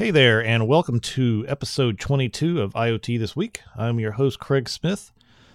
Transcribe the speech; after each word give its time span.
Hey 0.00 0.10
there, 0.10 0.42
and 0.42 0.66
welcome 0.66 0.98
to 0.98 1.44
episode 1.46 2.00
22 2.00 2.62
of 2.62 2.72
IoT 2.72 3.18
This 3.18 3.36
Week. 3.36 3.60
I'm 3.76 4.00
your 4.00 4.12
host, 4.12 4.38
Craig 4.38 4.66
Smith. 4.66 5.12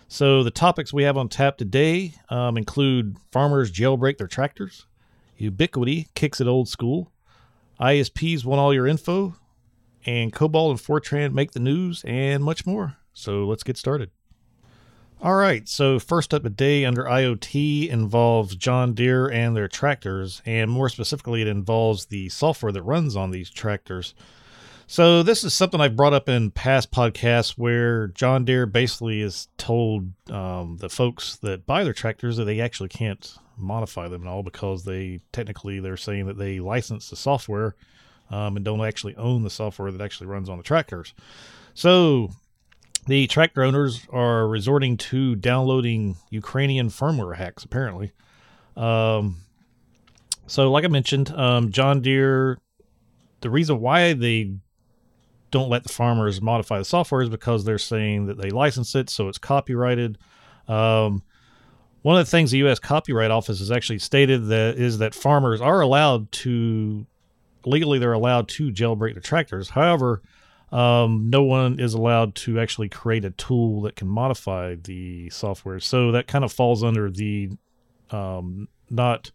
So, 0.07 0.43
the 0.43 0.51
topics 0.51 0.93
we 0.93 1.01
have 1.01 1.17
on 1.17 1.29
tap 1.29 1.57
today 1.57 2.13
um, 2.29 2.55
include 2.55 3.17
farmers 3.31 3.71
jailbreak 3.71 4.19
their 4.19 4.27
tractors, 4.27 4.85
Ubiquiti 5.41 6.09
kicks 6.13 6.39
it 6.39 6.45
old 6.45 6.69
school, 6.69 7.11
ISPs 7.81 8.45
want 8.45 8.59
all 8.59 8.71
your 8.71 8.85
info, 8.85 9.33
and 10.05 10.31
COBOL 10.31 10.69
and 10.69 10.79
Fortran 10.79 11.33
make 11.33 11.53
the 11.53 11.59
news, 11.59 12.03
and 12.05 12.43
much 12.43 12.67
more. 12.67 12.97
So, 13.13 13.45
let's 13.45 13.63
get 13.63 13.77
started. 13.77 14.11
All 15.25 15.33
right, 15.33 15.67
so 15.67 15.97
first 15.97 16.35
up 16.35 16.43
today 16.43 16.85
under 16.85 17.05
IoT 17.05 17.89
involves 17.89 18.55
John 18.55 18.93
Deere 18.93 19.27
and 19.27 19.57
their 19.57 19.67
tractors, 19.67 20.43
and 20.45 20.69
more 20.69 20.87
specifically, 20.87 21.41
it 21.41 21.47
involves 21.47 22.05
the 22.05 22.29
software 22.29 22.71
that 22.71 22.83
runs 22.83 23.15
on 23.15 23.31
these 23.31 23.49
tractors. 23.49 24.13
So 24.85 25.23
this 25.23 25.43
is 25.43 25.51
something 25.51 25.81
I've 25.81 25.95
brought 25.95 26.13
up 26.13 26.29
in 26.29 26.51
past 26.51 26.91
podcasts 26.91 27.57
where 27.57 28.09
John 28.09 28.45
Deere 28.45 28.67
basically 28.67 29.21
has 29.21 29.47
told 29.57 30.11
um, 30.29 30.77
the 30.79 30.89
folks 30.89 31.37
that 31.37 31.65
buy 31.65 31.83
their 31.83 31.91
tractors 31.91 32.37
that 32.37 32.45
they 32.45 32.61
actually 32.61 32.89
can't 32.89 33.35
modify 33.57 34.07
them 34.07 34.27
at 34.27 34.29
all 34.29 34.43
because 34.43 34.83
they 34.83 35.21
technically 35.31 35.79
they're 35.79 35.97
saying 35.97 36.27
that 36.27 36.37
they 36.37 36.59
license 36.59 37.09
the 37.09 37.15
software 37.15 37.75
um, 38.29 38.57
and 38.57 38.63
don't 38.63 38.85
actually 38.85 39.15
own 39.15 39.41
the 39.41 39.49
software 39.49 39.91
that 39.91 40.01
actually 40.01 40.27
runs 40.27 40.49
on 40.49 40.59
the 40.59 40.63
tractors. 40.63 41.15
So 41.73 42.29
the 43.07 43.27
tractor 43.27 43.63
owners 43.63 44.07
are 44.11 44.47
resorting 44.47 44.97
to 44.97 45.35
downloading 45.35 46.17
Ukrainian 46.29 46.89
firmware 46.89 47.35
hacks 47.35 47.63
apparently. 47.63 48.11
Um, 48.75 49.37
so 50.47 50.71
like 50.71 50.85
I 50.85 50.87
mentioned, 50.87 51.31
um, 51.31 51.71
John 51.71 52.01
Deere 52.01 52.59
the 53.41 53.49
reason 53.49 53.79
why 53.79 54.13
they 54.13 54.55
don't 55.51 55.69
let 55.69 55.83
the 55.83 55.93
farmers 55.93 56.41
modify 56.41 56.79
the 56.79 56.85
software 56.85 57.21
is 57.21 57.29
because 57.29 57.63
they're 57.63 57.77
saying 57.77 58.25
that 58.25 58.41
they 58.41 58.49
license 58.49 58.95
it, 58.95 59.09
so 59.09 59.27
it's 59.27 59.37
copyrighted. 59.37 60.17
Um, 60.67 61.21
one 62.01 62.17
of 62.17 62.25
the 62.25 62.29
things 62.29 62.51
the 62.51 62.57
U.S. 62.59 62.79
Copyright 62.79 63.31
Office 63.31 63.59
has 63.59 63.71
actually 63.71 63.99
stated 63.99 64.47
that 64.47 64.77
is 64.77 64.97
that 64.97 65.13
farmers 65.13 65.61
are 65.61 65.81
allowed 65.81 66.31
to 66.31 67.05
legally 67.65 67.99
they're 67.99 68.13
allowed 68.13 68.47
to 68.47 68.71
jailbreak 68.71 69.13
their 69.13 69.21
tractors. 69.21 69.69
However, 69.69 70.21
um, 70.71 71.29
no 71.29 71.43
one 71.43 71.79
is 71.79 71.93
allowed 71.93 72.35
to 72.35 72.59
actually 72.59 72.89
create 72.89 73.25
a 73.25 73.31
tool 73.31 73.81
that 73.81 73.95
can 73.95 74.07
modify 74.07 74.75
the 74.75 75.29
software. 75.29 75.79
So 75.79 76.11
that 76.11 76.27
kind 76.27 76.43
of 76.43 76.51
falls 76.51 76.83
under 76.83 77.09
the 77.09 77.51
um, 78.11 78.67
not 78.89 79.31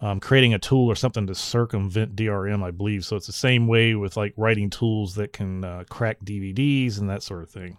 um, 0.00 0.18
creating 0.18 0.52
a 0.52 0.58
tool 0.58 0.88
or 0.88 0.96
something 0.96 1.26
to 1.28 1.34
circumvent 1.34 2.16
DRM, 2.16 2.62
I 2.62 2.72
believe. 2.72 3.04
So 3.04 3.16
it's 3.16 3.26
the 3.26 3.32
same 3.32 3.68
way 3.68 3.94
with 3.94 4.16
like 4.16 4.34
writing 4.36 4.68
tools 4.68 5.14
that 5.14 5.32
can 5.32 5.64
uh, 5.64 5.84
crack 5.88 6.18
DVDs 6.24 6.98
and 6.98 7.08
that 7.08 7.22
sort 7.22 7.42
of 7.42 7.50
thing. 7.50 7.78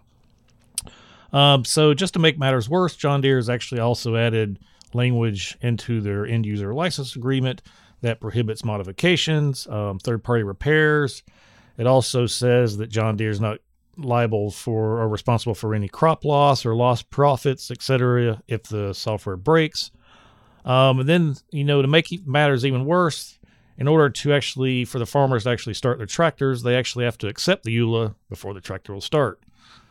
Um, 1.32 1.64
so 1.64 1.92
just 1.92 2.14
to 2.14 2.20
make 2.20 2.38
matters 2.38 2.68
worse, 2.68 2.96
John 2.96 3.20
Deere 3.20 3.36
has 3.36 3.50
actually 3.50 3.80
also 3.80 4.16
added 4.16 4.58
language 4.94 5.58
into 5.60 6.00
their 6.00 6.24
end 6.24 6.46
user 6.46 6.72
license 6.72 7.16
agreement 7.16 7.60
that 8.00 8.20
prohibits 8.20 8.64
modifications, 8.64 9.66
um, 9.66 9.98
third 9.98 10.22
party 10.22 10.44
repairs. 10.44 11.22
It 11.76 11.86
also 11.86 12.26
says 12.26 12.76
that 12.76 12.88
John 12.88 13.16
Deere 13.16 13.30
is 13.30 13.40
not 13.40 13.58
liable 13.96 14.50
for 14.50 15.00
or 15.00 15.08
responsible 15.08 15.54
for 15.54 15.74
any 15.74 15.88
crop 15.88 16.24
loss 16.24 16.66
or 16.66 16.74
lost 16.74 17.10
profits, 17.10 17.70
etc., 17.70 18.42
if 18.48 18.64
the 18.64 18.92
software 18.92 19.36
breaks. 19.36 19.90
Um, 20.64 21.00
and 21.00 21.08
then, 21.08 21.36
you 21.50 21.64
know, 21.64 21.82
to 21.82 21.88
make 21.88 22.08
matters 22.26 22.64
even 22.64 22.84
worse, 22.84 23.38
in 23.76 23.88
order 23.88 24.08
to 24.08 24.32
actually, 24.32 24.84
for 24.84 24.98
the 24.98 25.06
farmers 25.06 25.44
to 25.44 25.50
actually 25.50 25.74
start 25.74 25.98
their 25.98 26.06
tractors, 26.06 26.62
they 26.62 26.76
actually 26.76 27.04
have 27.04 27.18
to 27.18 27.28
accept 27.28 27.64
the 27.64 27.76
EULA 27.76 28.14
before 28.28 28.54
the 28.54 28.60
tractor 28.60 28.94
will 28.94 29.00
start. 29.00 29.40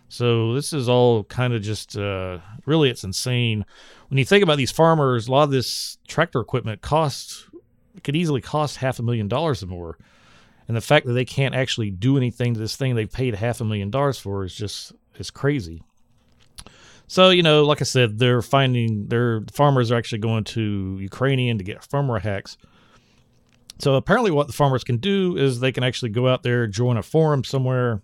So 0.08 0.54
this 0.54 0.74
is 0.74 0.88
all 0.88 1.24
kind 1.26 1.54
of 1.54 1.62
just, 1.62 1.98
uh, 1.98 2.40
really, 2.66 2.90
it's 2.90 3.04
insane. 3.04 3.66
When 4.10 4.18
you 4.18 4.26
think 4.26 4.44
about 4.44 4.58
these 4.58 4.72
farmers, 4.72 5.28
a 5.28 5.32
lot 5.32 5.44
of 5.44 5.52
this 5.52 5.98
tractor 6.08 6.40
equipment 6.40 6.82
costs, 6.82 7.50
could 8.04 8.16
easily 8.16 8.42
cost 8.42 8.78
half 8.78 9.00
a 9.00 9.04
million 9.04 9.28
dollars 9.28 9.62
or 9.62 9.68
more. 9.68 9.98
And 10.68 10.78
the 10.78 10.82
fact 10.82 11.06
that 11.06 11.14
they 11.14 11.26
can't 11.26 11.56
actually 11.56 11.92
do 11.92 12.18
anything 12.18 12.54
to 12.54 12.60
this 12.60 12.76
thing 12.76 12.96
they've 12.96 13.12
paid 13.12 13.36
half 13.36 13.62
a 13.62 13.66
million 13.66 13.90
dollars 13.90 14.18
for 14.18 14.44
is 14.44 14.56
just, 14.56 14.94
is 15.16 15.30
crazy. 15.30 15.84
So, 17.08 17.30
you 17.30 17.44
know, 17.44 17.66
like 17.66 17.82
I 17.82 17.86
said, 17.86 18.18
they're 18.18 18.42
finding 18.42 19.08
their 19.08 19.44
farmers 19.52 19.92
are 19.92 19.98
actually 19.98 20.20
going 20.20 20.46
to 20.46 20.98
Ukrainian 21.00 21.58
to 21.58 21.64
get 21.64 21.82
firmware 21.82 22.22
hacks. 22.22 22.58
So 23.80 23.96
apparently, 23.96 24.32
what 24.32 24.48
the 24.48 24.54
farmers 24.54 24.84
can 24.84 24.98
do 24.98 25.36
is 25.38 25.60
they 25.60 25.72
can 25.72 25.84
actually 25.84 26.10
go 26.10 26.28
out 26.28 26.44
there, 26.44 26.68
join 26.68 26.98
a 26.98 27.04
forum 27.04 27.44
somewhere 27.44 28.02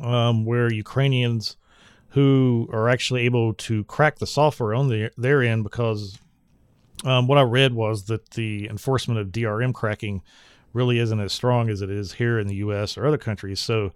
um, 0.00 0.44
where 0.44 0.72
Ukrainians 0.72 1.56
who 2.10 2.68
are 2.72 2.88
actually 2.88 3.22
able 3.22 3.52
to 3.54 3.84
crack 3.84 4.18
the 4.18 4.26
software 4.26 4.74
on 4.74 4.88
the, 4.88 5.10
their 5.18 5.42
end 5.42 5.64
because 5.64 6.18
um, 7.04 7.26
what 7.26 7.38
I 7.38 7.42
read 7.42 7.74
was 7.74 8.04
that 8.04 8.30
the 8.30 8.68
enforcement 8.68 9.20
of 9.20 9.28
DRM 9.28 9.74
cracking 9.74 10.22
really 10.72 10.98
isn't 10.98 11.20
as 11.20 11.32
strong 11.32 11.68
as 11.68 11.82
it 11.82 11.90
is 11.90 12.14
here 12.14 12.38
in 12.38 12.46
the 12.46 12.56
U.S. 12.56 12.96
or 12.98 13.06
other 13.06 13.18
countries. 13.18 13.60
So 13.60 13.92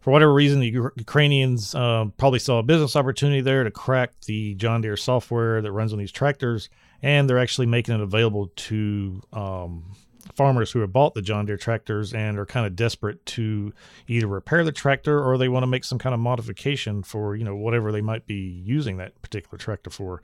for 0.00 0.10
whatever 0.10 0.32
reason, 0.32 0.60
the 0.60 0.68
Ukrainians 0.96 1.74
uh, 1.74 2.06
probably 2.16 2.38
saw 2.38 2.58
a 2.58 2.62
business 2.62 2.96
opportunity 2.96 3.42
there 3.42 3.64
to 3.64 3.70
crack 3.70 4.12
the 4.22 4.54
John 4.54 4.80
Deere 4.80 4.96
software 4.96 5.60
that 5.60 5.72
runs 5.72 5.92
on 5.92 5.98
these 5.98 6.12
tractors, 6.12 6.70
and 7.02 7.28
they're 7.28 7.38
actually 7.38 7.66
making 7.66 7.94
it 7.94 8.00
available 8.00 8.50
to 8.56 9.20
um, 9.32 9.94
farmers 10.34 10.70
who 10.72 10.80
have 10.80 10.92
bought 10.92 11.12
the 11.12 11.20
John 11.20 11.44
Deere 11.44 11.58
tractors 11.58 12.14
and 12.14 12.38
are 12.38 12.46
kind 12.46 12.66
of 12.66 12.76
desperate 12.76 13.24
to 13.26 13.74
either 14.08 14.26
repair 14.26 14.64
the 14.64 14.72
tractor 14.72 15.22
or 15.22 15.36
they 15.36 15.48
want 15.48 15.64
to 15.64 15.66
make 15.66 15.84
some 15.84 15.98
kind 15.98 16.14
of 16.14 16.20
modification 16.20 17.02
for 17.02 17.36
you 17.36 17.44
know 17.44 17.56
whatever 17.56 17.92
they 17.92 18.00
might 18.00 18.26
be 18.26 18.62
using 18.64 18.96
that 18.96 19.20
particular 19.20 19.58
tractor 19.58 19.90
for. 19.90 20.22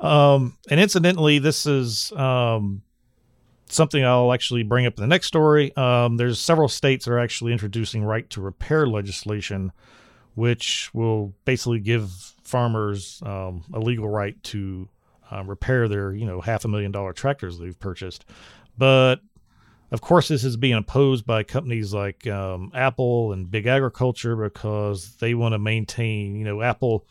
Um, 0.00 0.58
and 0.68 0.78
incidentally, 0.78 1.38
this 1.38 1.64
is 1.64 2.12
um, 2.12 2.82
something 3.74 4.04
I'll 4.04 4.32
actually 4.32 4.62
bring 4.62 4.86
up 4.86 4.96
in 4.98 5.02
the 5.02 5.08
next 5.08 5.26
story. 5.26 5.74
Um, 5.76 6.16
there's 6.16 6.38
several 6.38 6.68
states 6.68 7.04
that 7.04 7.12
are 7.12 7.18
actually 7.18 7.52
introducing 7.52 8.04
right 8.04 8.28
to 8.30 8.40
repair 8.40 8.86
legislation, 8.86 9.72
which 10.34 10.90
will 10.92 11.34
basically 11.44 11.80
give 11.80 12.10
farmers 12.42 13.22
um, 13.24 13.64
a 13.72 13.78
legal 13.80 14.08
right 14.08 14.40
to 14.44 14.88
um, 15.30 15.48
repair 15.48 15.88
their, 15.88 16.12
you 16.12 16.26
know, 16.26 16.40
half 16.40 16.64
a 16.64 16.68
million 16.68 16.92
dollar 16.92 17.12
tractors 17.12 17.58
they've 17.58 17.78
purchased. 17.78 18.24
But 18.76 19.16
of 19.90 20.00
course, 20.00 20.28
this 20.28 20.44
is 20.44 20.56
being 20.56 20.74
opposed 20.74 21.26
by 21.26 21.42
companies 21.42 21.92
like 21.92 22.26
um, 22.26 22.70
Apple 22.74 23.32
and 23.32 23.50
Big 23.50 23.66
Agriculture 23.66 24.36
because 24.36 25.16
they 25.16 25.34
want 25.34 25.52
to 25.52 25.58
maintain, 25.58 26.34
you 26.34 26.44
know, 26.44 26.62
Apple 26.62 27.06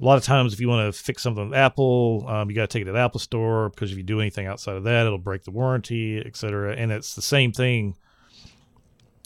a 0.00 0.04
lot 0.04 0.18
of 0.18 0.24
times 0.24 0.52
if 0.52 0.60
you 0.60 0.68
want 0.68 0.92
to 0.92 1.02
fix 1.02 1.22
something 1.22 1.48
with 1.48 1.58
apple 1.58 2.24
um, 2.28 2.48
you 2.50 2.56
got 2.56 2.68
to 2.68 2.78
take 2.78 2.82
it 2.82 2.86
to 2.86 2.92
the 2.92 2.98
apple 2.98 3.20
store 3.20 3.70
because 3.70 3.92
if 3.92 3.96
you 3.96 4.02
do 4.02 4.20
anything 4.20 4.46
outside 4.46 4.76
of 4.76 4.84
that 4.84 5.06
it'll 5.06 5.18
break 5.18 5.44
the 5.44 5.50
warranty 5.50 6.18
etc 6.24 6.74
and 6.76 6.92
it's 6.92 7.14
the 7.14 7.22
same 7.22 7.52
thing 7.52 7.96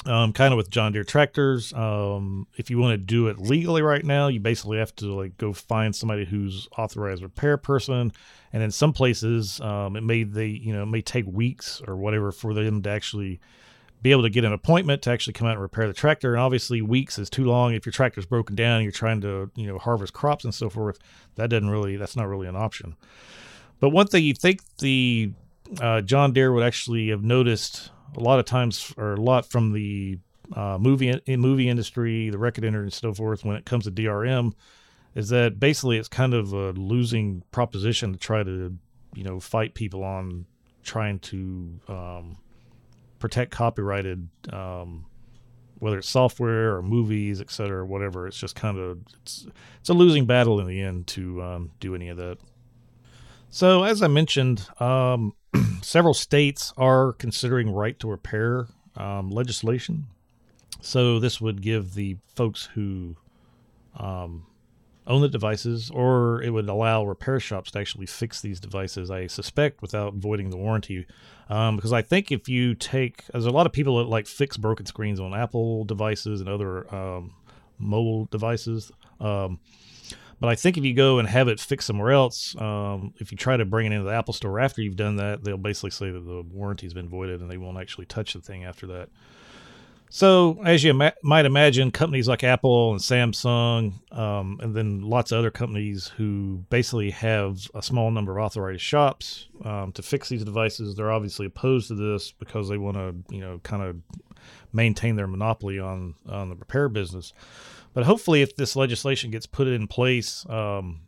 um, 0.06 0.32
kind 0.32 0.52
of 0.52 0.56
with 0.56 0.70
john 0.70 0.92
deere 0.92 1.04
tractors. 1.04 1.74
Um, 1.74 2.46
if 2.56 2.70
you 2.70 2.78
want 2.78 2.98
to 2.98 3.04
do 3.04 3.28
it 3.28 3.38
legally 3.38 3.82
right 3.82 4.04
now 4.04 4.28
you 4.28 4.40
basically 4.40 4.78
have 4.78 4.94
to 4.96 5.12
like 5.14 5.36
go 5.36 5.52
find 5.52 5.94
somebody 5.94 6.24
who's 6.24 6.68
authorized 6.78 7.22
repair 7.22 7.56
person. 7.56 8.12
And 8.52 8.62
in 8.62 8.70
some 8.70 8.92
places 8.92 9.60
um, 9.60 9.96
it 9.96 10.02
may 10.02 10.22
they 10.22 10.46
you 10.46 10.72
know 10.72 10.84
it 10.84 10.86
may 10.86 11.02
take 11.02 11.26
weeks 11.26 11.82
or 11.86 11.96
whatever 11.96 12.32
for 12.32 12.54
them 12.54 12.82
to 12.82 12.90
actually 12.90 13.40
be 14.02 14.12
able 14.12 14.22
to 14.22 14.30
get 14.30 14.44
an 14.44 14.52
appointment 14.52 15.02
to 15.02 15.10
actually 15.10 15.34
come 15.34 15.46
out 15.46 15.54
and 15.54 15.62
repair 15.62 15.86
the 15.86 15.92
tractor. 15.92 16.32
And 16.32 16.40
obviously, 16.40 16.80
weeks 16.80 17.18
is 17.18 17.28
too 17.28 17.44
long. 17.44 17.74
If 17.74 17.84
your 17.84 17.92
tractor's 17.92 18.26
broken 18.26 18.56
down, 18.56 18.82
you're 18.82 18.92
trying 18.92 19.20
to 19.22 19.50
you 19.54 19.66
know 19.66 19.78
harvest 19.78 20.12
crops 20.12 20.44
and 20.44 20.54
so 20.54 20.70
forth. 20.70 20.98
That 21.36 21.50
doesn't 21.50 21.70
really 21.70 21.96
that's 21.96 22.16
not 22.16 22.28
really 22.28 22.46
an 22.46 22.56
option. 22.56 22.96
But 23.78 23.90
one 23.90 24.06
thing 24.06 24.24
you 24.24 24.34
think 24.34 24.60
the 24.78 25.32
uh, 25.80 26.00
John 26.02 26.32
Deere 26.32 26.52
would 26.52 26.64
actually 26.64 27.08
have 27.08 27.22
noticed 27.22 27.90
a 28.16 28.20
lot 28.20 28.38
of 28.38 28.44
times, 28.44 28.92
or 28.96 29.14
a 29.14 29.20
lot 29.20 29.46
from 29.46 29.72
the 29.72 30.18
uh, 30.54 30.78
movie 30.80 31.08
in 31.08 31.40
movie 31.40 31.68
industry, 31.68 32.30
the 32.30 32.38
record 32.38 32.64
industry, 32.64 32.84
and 32.84 32.92
so 32.92 33.14
forth, 33.14 33.44
when 33.44 33.56
it 33.56 33.64
comes 33.64 33.84
to 33.84 33.90
DRM, 33.90 34.52
is 35.14 35.28
that 35.28 35.60
basically 35.60 35.98
it's 35.98 36.08
kind 36.08 36.34
of 36.34 36.52
a 36.52 36.72
losing 36.72 37.42
proposition 37.52 38.12
to 38.12 38.18
try 38.18 38.42
to 38.42 38.76
you 39.14 39.24
know 39.24 39.40
fight 39.40 39.74
people 39.74 40.02
on 40.02 40.46
trying 40.82 41.18
to 41.18 41.80
um, 41.88 42.36
protect 43.20 43.52
copyrighted, 43.52 44.28
um, 44.52 45.04
whether 45.78 45.98
it's 45.98 46.08
software 46.08 46.74
or 46.74 46.82
movies, 46.82 47.40
et 47.40 47.50
cetera, 47.50 47.86
whatever. 47.86 48.26
It's 48.26 48.38
just 48.38 48.56
kind 48.56 48.78
of 48.78 48.98
it's 49.22 49.46
it's 49.78 49.88
a 49.88 49.94
losing 49.94 50.26
battle 50.26 50.58
in 50.58 50.66
the 50.66 50.80
end 50.80 51.06
to 51.08 51.42
um, 51.42 51.70
do 51.78 51.94
any 51.94 52.08
of 52.08 52.16
that. 52.16 52.38
So 53.50 53.84
as 53.84 54.02
I 54.02 54.08
mentioned, 54.08 54.66
um, 54.80 55.34
several 55.82 56.14
states 56.14 56.72
are 56.76 57.12
considering 57.12 57.70
right 57.70 57.98
to 58.00 58.08
repair 58.08 58.66
um, 58.96 59.30
legislation. 59.30 60.06
So 60.80 61.18
this 61.18 61.40
would 61.40 61.62
give 61.62 61.94
the 61.94 62.16
folks 62.34 62.68
who 62.74 63.16
um, 63.96 64.46
own 65.06 65.20
the 65.20 65.28
devices, 65.28 65.90
or 65.90 66.42
it 66.42 66.50
would 66.50 66.68
allow 66.68 67.04
repair 67.04 67.40
shops 67.40 67.72
to 67.72 67.78
actually 67.78 68.06
fix 68.06 68.40
these 68.40 68.60
devices. 68.60 69.10
I 69.10 69.26
suspect 69.26 69.82
without 69.82 70.14
voiding 70.14 70.50
the 70.50 70.56
warranty, 70.56 71.06
um, 71.50 71.76
because 71.76 71.92
I 71.92 72.00
think 72.00 72.30
if 72.30 72.48
you 72.48 72.74
take, 72.76 73.24
there's 73.26 73.44
a 73.44 73.50
lot 73.50 73.66
of 73.66 73.72
people 73.72 73.98
that 73.98 74.08
like 74.08 74.28
fix 74.28 74.56
broken 74.56 74.86
screens 74.86 75.18
on 75.18 75.34
Apple 75.34 75.84
devices 75.84 76.40
and 76.40 76.48
other 76.48 76.92
um, 76.94 77.34
mobile 77.76 78.26
devices. 78.26 78.92
Um, 79.18 79.58
but 80.38 80.48
I 80.48 80.54
think 80.54 80.78
if 80.78 80.84
you 80.84 80.94
go 80.94 81.18
and 81.18 81.28
have 81.28 81.48
it 81.48 81.58
fixed 81.58 81.88
somewhere 81.88 82.12
else, 82.12 82.54
um, 82.58 83.12
if 83.18 83.32
you 83.32 83.36
try 83.36 83.56
to 83.56 83.64
bring 83.64 83.86
it 83.86 83.92
into 83.92 84.04
the 84.04 84.14
Apple 84.14 84.32
Store 84.32 84.60
after 84.60 84.80
you've 84.80 84.96
done 84.96 85.16
that, 85.16 85.42
they'll 85.42 85.58
basically 85.58 85.90
say 85.90 86.10
that 86.10 86.20
the 86.20 86.42
warranty's 86.42 86.94
been 86.94 87.08
voided 87.08 87.40
and 87.40 87.50
they 87.50 87.58
won't 87.58 87.78
actually 87.78 88.06
touch 88.06 88.32
the 88.32 88.40
thing 88.40 88.64
after 88.64 88.86
that. 88.86 89.08
So, 90.12 90.60
as 90.64 90.82
you 90.82 90.92
ma- 90.92 91.12
might 91.22 91.46
imagine, 91.46 91.92
companies 91.92 92.26
like 92.26 92.42
Apple 92.42 92.90
and 92.90 93.00
Samsung, 93.00 93.94
um, 94.12 94.58
and 94.60 94.74
then 94.74 95.02
lots 95.02 95.30
of 95.30 95.38
other 95.38 95.52
companies 95.52 96.08
who 96.08 96.64
basically 96.68 97.10
have 97.12 97.60
a 97.76 97.82
small 97.82 98.10
number 98.10 98.36
of 98.36 98.44
authorized 98.44 98.82
shops 98.82 99.46
um, 99.64 99.92
to 99.92 100.02
fix 100.02 100.28
these 100.28 100.42
devices, 100.42 100.96
they're 100.96 101.12
obviously 101.12 101.46
opposed 101.46 101.86
to 101.88 101.94
this 101.94 102.32
because 102.32 102.68
they 102.68 102.76
want 102.76 102.96
to, 102.96 103.14
you 103.32 103.40
know, 103.40 103.60
kind 103.62 103.84
of 103.84 103.96
maintain 104.72 105.14
their 105.14 105.28
monopoly 105.28 105.78
on 105.78 106.16
on 106.28 106.48
the 106.48 106.56
repair 106.56 106.88
business. 106.88 107.32
But 107.94 108.04
hopefully, 108.04 108.42
if 108.42 108.56
this 108.56 108.74
legislation 108.74 109.30
gets 109.30 109.46
put 109.46 109.68
in 109.68 109.86
place, 109.86 110.44
um, 110.48 111.02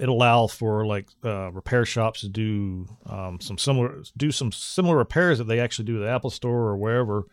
it 0.00 0.08
allow 0.08 0.46
for 0.46 0.86
like 0.86 1.08
uh, 1.26 1.52
repair 1.52 1.84
shops 1.84 2.22
to 2.22 2.30
do 2.30 2.86
um, 3.04 3.38
some 3.42 3.58
similar 3.58 4.02
do 4.16 4.30
some 4.32 4.50
similar 4.50 4.96
repairs 4.96 5.36
that 5.36 5.44
they 5.44 5.60
actually 5.60 5.84
do 5.84 5.96
at 5.98 6.06
the 6.06 6.10
Apple 6.10 6.30
Store 6.30 6.68
or 6.68 6.76
wherever 6.78 7.26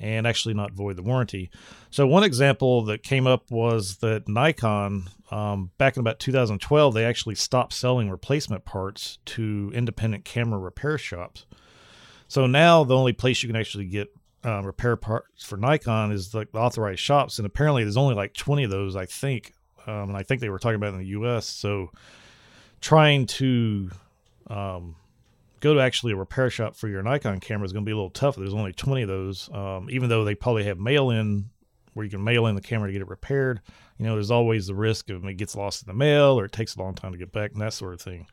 and 0.00 0.26
actually 0.26 0.54
not 0.54 0.72
void 0.72 0.96
the 0.96 1.02
warranty. 1.02 1.50
So 1.90 2.06
one 2.06 2.24
example 2.24 2.82
that 2.84 3.02
came 3.02 3.26
up 3.26 3.50
was 3.50 3.98
that 3.98 4.28
Nikon, 4.28 5.10
um, 5.30 5.70
back 5.78 5.96
in 5.96 6.00
about 6.00 6.18
2012, 6.18 6.94
they 6.94 7.04
actually 7.04 7.34
stopped 7.34 7.74
selling 7.74 8.10
replacement 8.10 8.64
parts 8.64 9.18
to 9.26 9.70
independent 9.74 10.24
camera 10.24 10.58
repair 10.58 10.96
shops. 10.96 11.46
So 12.28 12.46
now 12.46 12.84
the 12.84 12.96
only 12.96 13.12
place 13.12 13.42
you 13.42 13.48
can 13.48 13.56
actually 13.56 13.86
get 13.86 14.08
uh, 14.44 14.62
repair 14.62 14.96
parts 14.96 15.44
for 15.44 15.58
Nikon 15.58 16.12
is 16.12 16.34
like 16.34 16.52
the 16.52 16.58
authorized 16.58 17.00
shops, 17.00 17.38
and 17.38 17.44
apparently 17.44 17.84
there's 17.84 17.98
only 17.98 18.14
like 18.14 18.32
20 18.32 18.64
of 18.64 18.70
those, 18.70 18.96
I 18.96 19.04
think, 19.04 19.52
um, 19.86 20.08
and 20.08 20.16
I 20.16 20.22
think 20.22 20.40
they 20.40 20.48
were 20.48 20.58
talking 20.58 20.76
about 20.76 20.94
in 20.94 20.98
the 20.98 21.06
U.S. 21.06 21.46
So 21.46 21.90
trying 22.80 23.26
to 23.26 23.90
um, 24.46 24.96
go 25.60 25.74
to 25.74 25.80
actually 25.80 26.12
a 26.12 26.16
repair 26.16 26.50
shop 26.50 26.76
for 26.76 26.88
your 26.88 27.02
Nikon 27.02 27.40
camera 27.40 27.64
is 27.64 27.72
going 27.72 27.84
to 27.84 27.88
be 27.88 27.92
a 27.92 27.96
little 27.96 28.10
tough. 28.10 28.36
There's 28.36 28.54
only 28.54 28.72
20 28.72 29.02
of 29.02 29.08
those, 29.08 29.50
um, 29.52 29.88
even 29.90 30.08
though 30.08 30.24
they 30.24 30.34
probably 30.34 30.64
have 30.64 30.78
mail 30.78 31.10
in 31.10 31.50
where 31.94 32.04
you 32.04 32.10
can 32.10 32.22
mail 32.22 32.46
in 32.46 32.54
the 32.54 32.60
camera 32.60 32.88
to 32.88 32.92
get 32.92 33.02
it 33.02 33.08
repaired. 33.08 33.60
You 33.98 34.06
know, 34.06 34.14
there's 34.14 34.30
always 34.30 34.66
the 34.66 34.74
risk 34.74 35.10
of 35.10 35.24
it 35.24 35.34
gets 35.34 35.54
lost 35.54 35.82
in 35.82 35.88
the 35.88 35.94
mail 35.94 36.38
or 36.38 36.46
it 36.46 36.52
takes 36.52 36.76
a 36.76 36.80
long 36.80 36.94
time 36.94 37.12
to 37.12 37.18
get 37.18 37.32
back 37.32 37.52
and 37.52 37.60
that 37.60 37.72
sort 37.72 37.94
of 37.94 38.00
thing. 38.00 38.26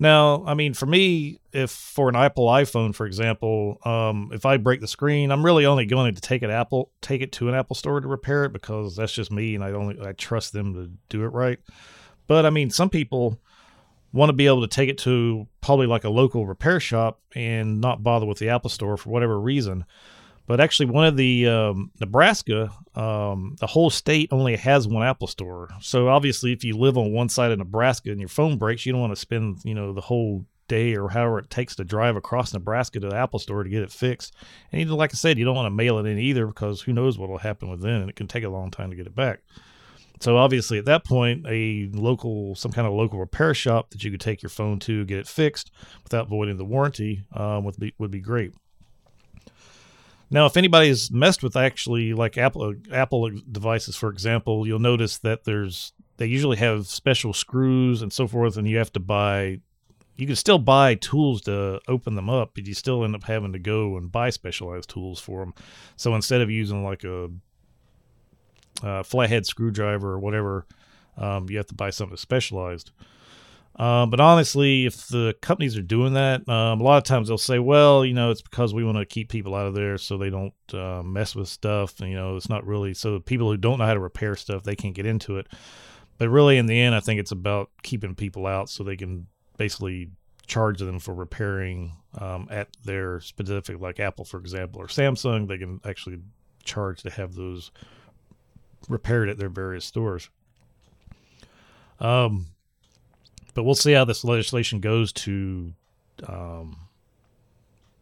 Now, 0.00 0.44
I 0.46 0.54
mean, 0.54 0.74
for 0.74 0.86
me, 0.86 1.40
if 1.52 1.70
for 1.70 2.08
an 2.08 2.16
Apple 2.16 2.46
iPhone, 2.46 2.94
for 2.94 3.06
example, 3.06 3.78
um, 3.84 4.30
if 4.32 4.46
I 4.46 4.56
break 4.56 4.80
the 4.80 4.88
screen, 4.88 5.30
I'm 5.30 5.44
really 5.44 5.66
only 5.66 5.86
going 5.86 6.14
to 6.14 6.20
take 6.20 6.42
it 6.42 6.50
Apple, 6.50 6.90
take 7.00 7.20
it 7.20 7.32
to 7.32 7.48
an 7.48 7.54
Apple 7.54 7.74
store 7.74 8.00
to 8.00 8.08
repair 8.08 8.44
it 8.44 8.52
because 8.52 8.96
that's 8.96 9.12
just 9.12 9.32
me, 9.32 9.54
and 9.54 9.64
I 9.64 9.72
only 9.72 10.00
I 10.00 10.12
trust 10.12 10.52
them 10.52 10.74
to 10.74 10.90
do 11.08 11.24
it 11.24 11.28
right. 11.28 11.58
But 12.28 12.46
I 12.46 12.50
mean, 12.50 12.70
some 12.70 12.90
people, 12.90 13.40
want 14.12 14.30
to 14.30 14.34
be 14.34 14.46
able 14.46 14.62
to 14.62 14.68
take 14.68 14.88
it 14.88 14.98
to 14.98 15.46
probably 15.60 15.86
like 15.86 16.04
a 16.04 16.10
local 16.10 16.46
repair 16.46 16.80
shop 16.80 17.20
and 17.34 17.80
not 17.80 18.02
bother 18.02 18.26
with 18.26 18.38
the 18.38 18.48
Apple 18.48 18.70
Store 18.70 18.96
for 18.96 19.10
whatever 19.10 19.38
reason. 19.38 19.84
But 20.46 20.60
actually, 20.60 20.86
one 20.86 21.04
of 21.04 21.16
the 21.18 21.46
um, 21.46 21.90
Nebraska, 22.00 22.72
um, 22.94 23.56
the 23.60 23.66
whole 23.66 23.90
state 23.90 24.30
only 24.32 24.56
has 24.56 24.88
one 24.88 25.06
Apple 25.06 25.26
Store. 25.26 25.68
So 25.82 26.08
obviously, 26.08 26.52
if 26.52 26.64
you 26.64 26.74
live 26.74 26.96
on 26.96 27.12
one 27.12 27.28
side 27.28 27.52
of 27.52 27.58
Nebraska 27.58 28.10
and 28.10 28.18
your 28.18 28.30
phone 28.30 28.56
breaks, 28.56 28.86
you 28.86 28.92
don't 28.92 29.00
want 29.02 29.12
to 29.12 29.20
spend 29.20 29.58
you 29.64 29.74
know 29.74 29.92
the 29.92 30.00
whole 30.00 30.46
day 30.66 30.94
or 30.94 31.10
however 31.10 31.38
it 31.38 31.50
takes 31.50 31.76
to 31.76 31.84
drive 31.84 32.16
across 32.16 32.52
Nebraska 32.54 32.98
to 32.98 33.08
the 33.08 33.16
Apple 33.16 33.38
Store 33.38 33.62
to 33.62 33.68
get 33.68 33.82
it 33.82 33.92
fixed. 33.92 34.34
And 34.72 34.80
either, 34.80 34.94
like 34.94 35.12
I 35.12 35.16
said, 35.16 35.38
you 35.38 35.44
don't 35.44 35.56
want 35.56 35.66
to 35.66 35.70
mail 35.70 35.98
it 35.98 36.06
in 36.06 36.18
either 36.18 36.46
because 36.46 36.80
who 36.80 36.94
knows 36.94 37.18
what 37.18 37.28
will 37.28 37.38
happen 37.38 37.68
with 37.68 37.84
it, 37.84 37.90
and 37.90 38.08
it 38.08 38.16
can 38.16 38.26
take 38.26 38.44
a 38.44 38.48
long 38.48 38.70
time 38.70 38.88
to 38.88 38.96
get 38.96 39.06
it 39.06 39.14
back. 39.14 39.40
So 40.20 40.36
obviously, 40.36 40.78
at 40.78 40.84
that 40.86 41.04
point, 41.04 41.46
a 41.48 41.88
local, 41.92 42.54
some 42.54 42.72
kind 42.72 42.86
of 42.86 42.92
local 42.92 43.20
repair 43.20 43.54
shop 43.54 43.90
that 43.90 44.02
you 44.02 44.10
could 44.10 44.20
take 44.20 44.42
your 44.42 44.50
phone 44.50 44.78
to 44.80 45.04
get 45.04 45.18
it 45.18 45.28
fixed 45.28 45.70
without 46.02 46.28
voiding 46.28 46.56
the 46.56 46.64
warranty 46.64 47.24
um, 47.32 47.64
would 47.64 47.78
be 47.78 47.94
would 47.98 48.10
be 48.10 48.20
great. 48.20 48.52
Now, 50.30 50.44
if 50.46 50.56
anybody's 50.56 51.10
messed 51.10 51.42
with 51.42 51.56
actually 51.56 52.12
like 52.14 52.36
Apple 52.36 52.74
Apple 52.92 53.30
devices, 53.50 53.96
for 53.96 54.10
example, 54.10 54.66
you'll 54.66 54.78
notice 54.78 55.18
that 55.18 55.44
there's 55.44 55.92
they 56.16 56.26
usually 56.26 56.56
have 56.56 56.86
special 56.86 57.32
screws 57.32 58.02
and 58.02 58.12
so 58.12 58.26
forth, 58.26 58.56
and 58.56 58.68
you 58.68 58.78
have 58.78 58.92
to 58.94 59.00
buy. 59.00 59.60
You 60.16 60.26
can 60.26 60.34
still 60.34 60.58
buy 60.58 60.96
tools 60.96 61.42
to 61.42 61.80
open 61.86 62.16
them 62.16 62.28
up, 62.28 62.50
but 62.56 62.66
you 62.66 62.74
still 62.74 63.04
end 63.04 63.14
up 63.14 63.22
having 63.22 63.52
to 63.52 63.58
go 63.60 63.96
and 63.96 64.10
buy 64.10 64.30
specialized 64.30 64.90
tools 64.90 65.20
for 65.20 65.38
them. 65.38 65.54
So 65.94 66.12
instead 66.16 66.40
of 66.40 66.50
using 66.50 66.82
like 66.82 67.04
a 67.04 67.30
uh, 68.82 69.02
flathead 69.02 69.46
screwdriver 69.46 70.12
or 70.12 70.18
whatever, 70.18 70.66
um, 71.16 71.48
you 71.48 71.56
have 71.56 71.66
to 71.66 71.74
buy 71.74 71.90
something 71.90 72.16
specialized. 72.16 72.90
Uh, 73.78 74.06
but 74.06 74.18
honestly, 74.18 74.86
if 74.86 75.06
the 75.06 75.36
companies 75.40 75.76
are 75.76 75.82
doing 75.82 76.14
that, 76.14 76.48
um, 76.48 76.80
a 76.80 76.84
lot 76.84 76.98
of 76.98 77.04
times 77.04 77.28
they'll 77.28 77.38
say, 77.38 77.60
well, 77.60 78.04
you 78.04 78.12
know, 78.12 78.32
it's 78.32 78.42
because 78.42 78.74
we 78.74 78.82
want 78.82 78.98
to 78.98 79.06
keep 79.06 79.28
people 79.28 79.54
out 79.54 79.66
of 79.66 79.74
there 79.74 79.96
so 79.96 80.18
they 80.18 80.30
don't 80.30 80.52
uh, 80.74 81.00
mess 81.04 81.36
with 81.36 81.48
stuff. 81.48 82.00
And, 82.00 82.10
you 82.10 82.16
know, 82.16 82.34
it's 82.34 82.48
not 82.48 82.66
really 82.66 82.92
so 82.92 83.20
people 83.20 83.48
who 83.48 83.56
don't 83.56 83.78
know 83.78 83.86
how 83.86 83.94
to 83.94 84.00
repair 84.00 84.34
stuff, 84.34 84.64
they 84.64 84.74
can't 84.74 84.94
get 84.94 85.06
into 85.06 85.38
it. 85.38 85.46
But 86.18 86.28
really, 86.28 86.58
in 86.58 86.66
the 86.66 86.80
end, 86.80 86.96
I 86.96 87.00
think 87.00 87.20
it's 87.20 87.30
about 87.30 87.70
keeping 87.84 88.16
people 88.16 88.46
out 88.46 88.68
so 88.68 88.82
they 88.82 88.96
can 88.96 89.28
basically 89.56 90.10
charge 90.48 90.80
them 90.80 90.98
for 90.98 91.14
repairing 91.14 91.92
um, 92.20 92.48
at 92.50 92.68
their 92.84 93.20
specific, 93.20 93.80
like 93.80 94.00
Apple, 94.00 94.24
for 94.24 94.40
example, 94.40 94.80
or 94.80 94.88
Samsung. 94.88 95.46
They 95.46 95.58
can 95.58 95.80
actually 95.84 96.18
charge 96.64 97.02
to 97.02 97.10
have 97.10 97.34
those 97.34 97.70
repaired 98.88 99.28
at 99.28 99.38
their 99.38 99.48
various 99.48 99.84
stores. 99.84 100.28
Um, 102.00 102.46
but 103.54 103.64
we'll 103.64 103.74
see 103.74 103.92
how 103.92 104.04
this 104.04 104.24
legislation 104.24 104.80
goes 104.80 105.12
to 105.12 105.72
um, 106.26 106.76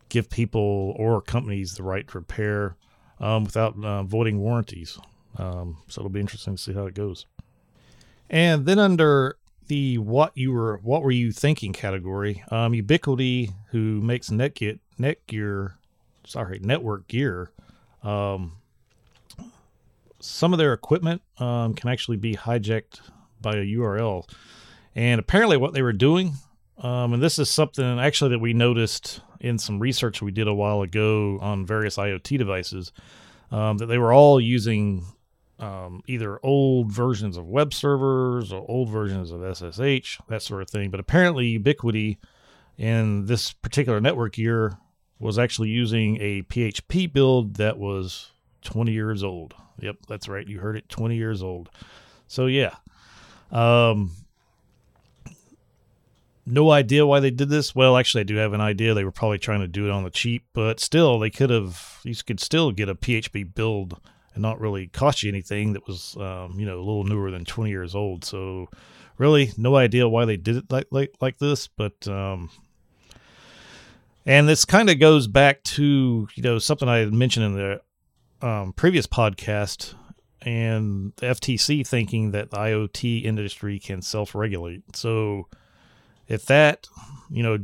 give 0.09 0.31
people 0.31 0.95
or 0.97 1.21
companies 1.21 1.75
the 1.75 1.83
right 1.83 2.07
to 2.09 2.19
repair 2.19 2.77
um, 3.21 3.45
without 3.45 3.83
uh, 3.83 4.03
voiding 4.03 4.39
warranties. 4.39 4.99
Um, 5.39 5.79
so 5.89 6.01
it'll 6.01 6.11
be 6.11 6.21
interesting 6.21 6.57
to 6.57 6.63
see 6.63 6.73
how 6.73 6.87
it 6.87 6.95
goes. 6.95 7.27
And 8.29 8.67
then 8.67 8.79
under 8.79 9.37
the 9.69 9.99
what 9.99 10.33
you 10.35 10.53
were 10.53 10.79
what 10.83 11.03
were 11.03 11.11
you 11.11 11.33
thinking 11.33 11.73
category, 11.73 12.43
um, 12.51 12.73
Ubiquiti, 12.73 13.53
who 13.71 14.01
makes 14.01 14.31
Netgear, 14.31 14.79
Netgear, 14.99 15.75
sorry, 16.25 16.59
network 16.61 17.09
gear, 17.09 17.51
um, 18.03 18.53
some 20.27 20.53
of 20.53 20.59
their 20.59 20.73
equipment 20.73 21.23
um, 21.39 21.75
can 21.75 21.89
actually 21.91 22.17
be 22.17 22.35
hijacked 22.35 23.01
by 23.41 23.53
a 23.53 23.65
URL. 23.65 24.29
And 24.95 25.21
apparently, 25.21 25.57
what 25.57 25.73
they 25.73 25.83
were 25.83 25.93
doing, 25.93 26.35
um, 26.79 27.13
and 27.13 27.23
this 27.23 27.39
is 27.39 27.51
something 27.51 27.99
actually 28.01 28.31
that 28.31 28.39
we 28.39 28.53
noticed 28.53 29.21
in 29.41 29.59
some 29.59 29.79
research 29.79 30.23
we 30.23 30.31
did 30.31 30.49
a 30.49 30.55
while 30.55 30.83
ago 30.83 31.39
on 31.41 31.67
various 31.67 31.97
IoT 31.97 32.39
devices, 32.39 32.93
um, 33.51 33.79
that 33.79 33.87
they 33.87 33.99
were 33.99 34.13
all 34.13 34.41
using 34.41 35.05
um, 35.59 36.03
either 36.07 36.39
old 36.43 36.93
versions 36.93 37.37
of 37.37 37.47
web 37.47 37.73
servers 37.73 38.53
or 38.53 38.65
old 38.69 38.91
versions 38.91 39.31
of 39.31 39.41
SSH, 39.57 40.19
that 40.29 40.43
sort 40.43 40.63
of 40.63 40.71
thing. 40.71 40.91
But 40.91 41.01
apparently, 41.01 41.59
Ubiquiti 41.59 42.19
in 42.77 43.27
this 43.27 43.53
particular 43.53 44.01
network 44.01 44.37
year 44.37 44.77
was 45.19 45.39
actually 45.39 45.69
using 45.69 46.19
a 46.21 46.43
PHP 46.43 47.11
build 47.13 47.57
that 47.57 47.79
was 47.79 48.33
20 48.63 48.93
years 48.93 49.23
old. 49.23 49.55
Yep, 49.81 49.97
that's 50.09 50.29
right. 50.29 50.47
You 50.47 50.61
heard 50.61 50.77
it. 50.77 50.89
20 50.89 51.17
years 51.17 51.43
old. 51.43 51.69
So 52.29 52.47
yeah. 52.47 52.75
Um 53.53 54.13
no 56.47 56.71
idea 56.71 57.05
why 57.05 57.19
they 57.19 57.33
did 57.33 57.49
this. 57.49 57.75
Well, 57.75 57.97
actually, 57.97 58.21
I 58.21 58.25
do 58.25 58.37
have 58.37 58.53
an 58.53 58.61
idea. 58.61 58.95
They 58.95 59.05
were 59.05 59.11
probably 59.11 59.39
trying 59.39 59.61
to 59.61 59.69
do 59.69 59.85
it 59.85 59.91
on 59.91 60.05
the 60.05 60.11
cheap, 60.11 60.45
but 60.55 60.79
still, 60.79 61.19
they 61.19 61.31
could 61.31 61.51
have. 61.51 61.99
You 62.05 62.15
could 62.15 62.39
still 62.39 62.71
get 62.71 62.89
a 62.89 62.95
PHP 62.95 63.53
build 63.55 64.01
and 64.33 64.43
not 64.43 64.61
really 64.61 64.87
cost 64.87 65.23
you 65.25 65.29
anything 65.29 65.73
that 65.73 65.87
was, 65.89 66.17
um, 66.19 66.55
you 66.57 66.65
know, 66.65 66.77
a 66.77 66.85
little 66.85 67.05
newer 67.05 67.33
than 67.33 67.45
20 67.45 67.71
years 67.71 67.97
old. 67.97 68.25
So, 68.25 68.69
really, 69.19 69.51
no 69.57 69.75
idea 69.75 70.09
why 70.09 70.25
they 70.25 70.37
did 70.37 70.57
it 70.57 70.71
like 70.71 70.87
like 70.93 71.15
like 71.21 71.39
this. 71.39 71.67
But, 71.67 72.07
um, 72.07 72.49
and 74.25 74.49
this 74.49 74.65
kind 74.65 74.89
of 74.89 75.01
goes 75.01 75.27
back 75.27 75.65
to 75.65 76.29
you 76.33 76.43
know 76.43 76.59
something 76.59 76.89
I 76.89 76.99
had 76.99 77.13
mentioned 77.13 77.47
in 77.47 77.55
the 77.55 77.81
um, 78.43 78.73
previous 78.73 79.07
podcast 79.07 79.95
and 80.43 81.13
the 81.17 81.27
FTC 81.27 81.87
thinking 81.87 82.31
that 82.31 82.51
the 82.51 82.57
IoT 82.57 83.25
industry 83.25 83.79
can 83.79 84.03
self 84.03 84.35
regulate. 84.35 84.97
So, 84.97 85.49
if 86.29 86.47
that, 86.47 86.87
you 87.31 87.43
know, 87.43 87.59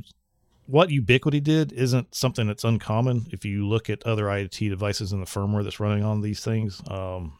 what 0.67 0.88
Ubiquiti 0.88 1.43
did 1.43 1.73
isn't 1.73 2.14
something 2.14 2.47
that's 2.47 2.64
uncommon 2.64 3.26
if 3.31 3.45
you 3.45 3.69
look 3.69 3.91
at 3.91 4.05
other 4.07 4.25
IoT 4.25 4.71
devices 4.71 5.12
in 5.12 5.21
the 5.21 5.26
firmware 5.26 5.64
that's 5.64 5.81
running 5.81 6.05
on 6.05 6.21
these 6.23 6.43
things. 6.43 6.81
Um, 6.88 7.38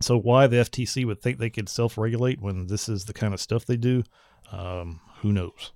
So 0.00 0.18
why 0.18 0.46
the 0.46 0.56
FTC 0.56 1.04
would 1.04 1.20
think 1.20 1.38
they 1.38 1.50
could 1.50 1.68
self-regulate 1.68 2.40
when 2.40 2.68
this 2.68 2.88
is 2.88 3.04
the 3.04 3.12
kind 3.12 3.34
of 3.34 3.40
stuff 3.40 3.66
they 3.66 3.76
do, 3.76 4.02
um, 4.50 5.00
who 5.20 5.32
knows? 5.32 5.72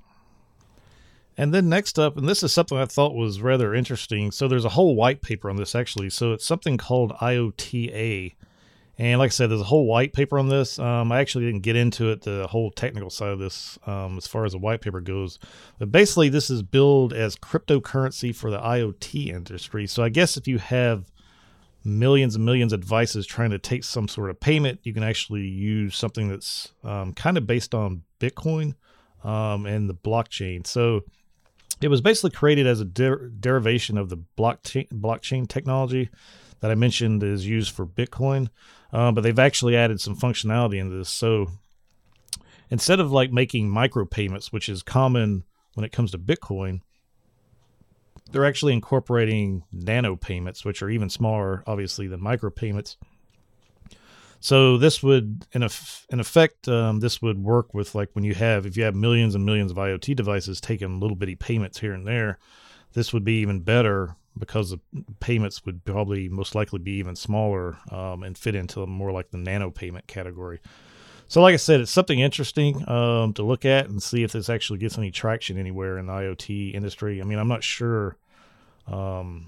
And 1.36 1.52
then 1.52 1.68
next 1.68 1.98
up, 1.98 2.16
and 2.16 2.28
this 2.28 2.42
is 2.42 2.52
something 2.52 2.78
I 2.78 2.86
thought 2.86 3.14
was 3.14 3.40
rather 3.40 3.74
interesting. 3.74 4.30
So 4.30 4.46
there's 4.46 4.64
a 4.64 4.70
whole 4.70 4.94
white 4.94 5.20
paper 5.20 5.50
on 5.50 5.56
this 5.56 5.74
actually. 5.74 6.10
So 6.10 6.32
it's 6.32 6.46
something 6.46 6.76
called 6.76 7.12
IOTA. 7.20 8.34
And 8.96 9.18
like 9.18 9.28
I 9.28 9.30
said, 9.30 9.50
there's 9.50 9.60
a 9.60 9.64
whole 9.64 9.86
white 9.86 10.12
paper 10.12 10.38
on 10.38 10.48
this. 10.48 10.78
Um, 10.78 11.10
I 11.10 11.18
actually 11.18 11.46
didn't 11.46 11.62
get 11.62 11.74
into 11.74 12.10
it, 12.10 12.22
the 12.22 12.46
whole 12.46 12.70
technical 12.70 13.10
side 13.10 13.32
of 13.32 13.40
this, 13.40 13.76
um, 13.86 14.16
as 14.16 14.28
far 14.28 14.44
as 14.44 14.52
the 14.52 14.58
white 14.58 14.80
paper 14.80 15.00
goes. 15.00 15.40
But 15.80 15.90
basically, 15.90 16.28
this 16.28 16.48
is 16.48 16.62
billed 16.62 17.12
as 17.12 17.34
cryptocurrency 17.34 18.32
for 18.32 18.52
the 18.52 18.60
IoT 18.60 19.34
industry. 19.34 19.88
So 19.88 20.04
I 20.04 20.10
guess 20.10 20.36
if 20.36 20.46
you 20.46 20.58
have 20.58 21.10
millions 21.84 22.36
and 22.36 22.44
millions 22.44 22.72
of 22.72 22.80
devices 22.80 23.26
trying 23.26 23.50
to 23.50 23.58
take 23.58 23.82
some 23.82 24.06
sort 24.06 24.30
of 24.30 24.38
payment, 24.38 24.78
you 24.84 24.94
can 24.94 25.02
actually 25.02 25.42
use 25.42 25.96
something 25.96 26.28
that's 26.28 26.72
um, 26.84 27.12
kind 27.14 27.36
of 27.36 27.48
based 27.48 27.74
on 27.74 28.02
Bitcoin 28.20 28.74
um, 29.24 29.66
and 29.66 29.90
the 29.90 29.94
blockchain. 29.94 30.64
So 30.64 31.02
it 31.80 31.88
was 31.88 32.00
basically 32.00 32.30
created 32.30 32.66
as 32.66 32.80
a 32.80 32.84
der- 32.84 33.28
derivation 33.28 33.98
of 33.98 34.08
the 34.08 34.18
blockchain 34.38 34.88
blockchain 34.88 35.48
technology 35.48 36.10
that 36.60 36.70
I 36.70 36.74
mentioned 36.74 37.22
is 37.22 37.46
used 37.46 37.74
for 37.74 37.86
Bitcoin, 37.86 38.48
uh, 38.92 39.12
but 39.12 39.22
they've 39.22 39.38
actually 39.38 39.76
added 39.76 40.00
some 40.00 40.16
functionality 40.16 40.78
into 40.78 40.96
this. 40.96 41.10
So 41.10 41.48
instead 42.70 43.00
of 43.00 43.12
like 43.12 43.32
making 43.32 43.68
micropayments, 43.68 44.46
which 44.46 44.68
is 44.68 44.82
common 44.82 45.44
when 45.74 45.84
it 45.84 45.92
comes 45.92 46.12
to 46.12 46.18
Bitcoin, 46.18 46.80
they're 48.30 48.46
actually 48.46 48.72
incorporating 48.72 49.64
nano 49.70 50.16
payments, 50.16 50.64
which 50.64 50.82
are 50.82 50.90
even 50.90 51.10
smaller, 51.10 51.62
obviously, 51.66 52.06
than 52.06 52.20
micropayments. 52.20 52.96
So 54.44 54.76
this 54.76 55.02
would, 55.02 55.46
in, 55.52 55.62
in 55.62 56.20
effect, 56.20 56.68
um, 56.68 57.00
this 57.00 57.22
would 57.22 57.42
work 57.42 57.72
with 57.72 57.94
like 57.94 58.10
when 58.12 58.24
you 58.24 58.34
have, 58.34 58.66
if 58.66 58.76
you 58.76 58.84
have 58.84 58.94
millions 58.94 59.34
and 59.34 59.46
millions 59.46 59.70
of 59.70 59.78
IoT 59.78 60.14
devices 60.14 60.60
taking 60.60 61.00
little 61.00 61.16
bitty 61.16 61.34
payments 61.34 61.80
here 61.80 61.94
and 61.94 62.06
there, 62.06 62.38
this 62.92 63.14
would 63.14 63.24
be 63.24 63.40
even 63.40 63.60
better 63.60 64.16
because 64.36 64.68
the 64.68 64.80
payments 65.18 65.64
would 65.64 65.82
probably 65.86 66.28
most 66.28 66.54
likely 66.54 66.78
be 66.78 66.90
even 66.98 67.16
smaller 67.16 67.78
um, 67.90 68.22
and 68.22 68.36
fit 68.36 68.54
into 68.54 68.86
more 68.86 69.12
like 69.12 69.30
the 69.30 69.38
nano 69.38 69.70
payment 69.70 70.06
category. 70.08 70.60
So, 71.26 71.40
like 71.40 71.54
I 71.54 71.56
said, 71.56 71.80
it's 71.80 71.90
something 71.90 72.20
interesting 72.20 72.86
um, 72.86 73.32
to 73.32 73.42
look 73.42 73.64
at 73.64 73.88
and 73.88 74.02
see 74.02 74.24
if 74.24 74.32
this 74.32 74.50
actually 74.50 74.78
gets 74.78 74.98
any 74.98 75.10
traction 75.10 75.56
anywhere 75.56 75.96
in 75.96 76.04
the 76.04 76.12
IoT 76.12 76.74
industry. 76.74 77.22
I 77.22 77.24
mean, 77.24 77.38
I'm 77.38 77.48
not 77.48 77.64
sure 77.64 78.18
um, 78.88 79.46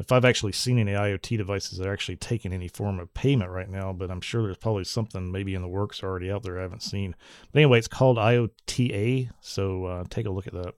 if 0.00 0.10
I've 0.10 0.24
actually 0.24 0.52
seen 0.52 0.78
any 0.78 0.92
IoT 0.92 1.36
devices 1.36 1.78
that 1.78 1.86
are 1.86 1.92
actually 1.92 2.16
taking 2.16 2.54
any 2.54 2.68
form 2.68 2.98
of 2.98 3.12
payment 3.12 3.50
right 3.50 3.68
now, 3.68 3.92
but 3.92 4.10
I'm 4.10 4.22
sure 4.22 4.42
there's 4.42 4.56
probably 4.56 4.84
something 4.84 5.30
maybe 5.30 5.54
in 5.54 5.60
the 5.60 5.68
works 5.68 6.02
already 6.02 6.30
out 6.30 6.42
there 6.42 6.58
I 6.58 6.62
haven't 6.62 6.82
seen. 6.82 7.14
But 7.52 7.60
anyway, 7.60 7.78
it's 7.78 7.86
called 7.86 8.18
IOTA, 8.18 9.30
so 9.42 9.84
uh, 9.84 10.04
take 10.08 10.24
a 10.24 10.30
look 10.30 10.46
at 10.46 10.54
that. 10.54 10.74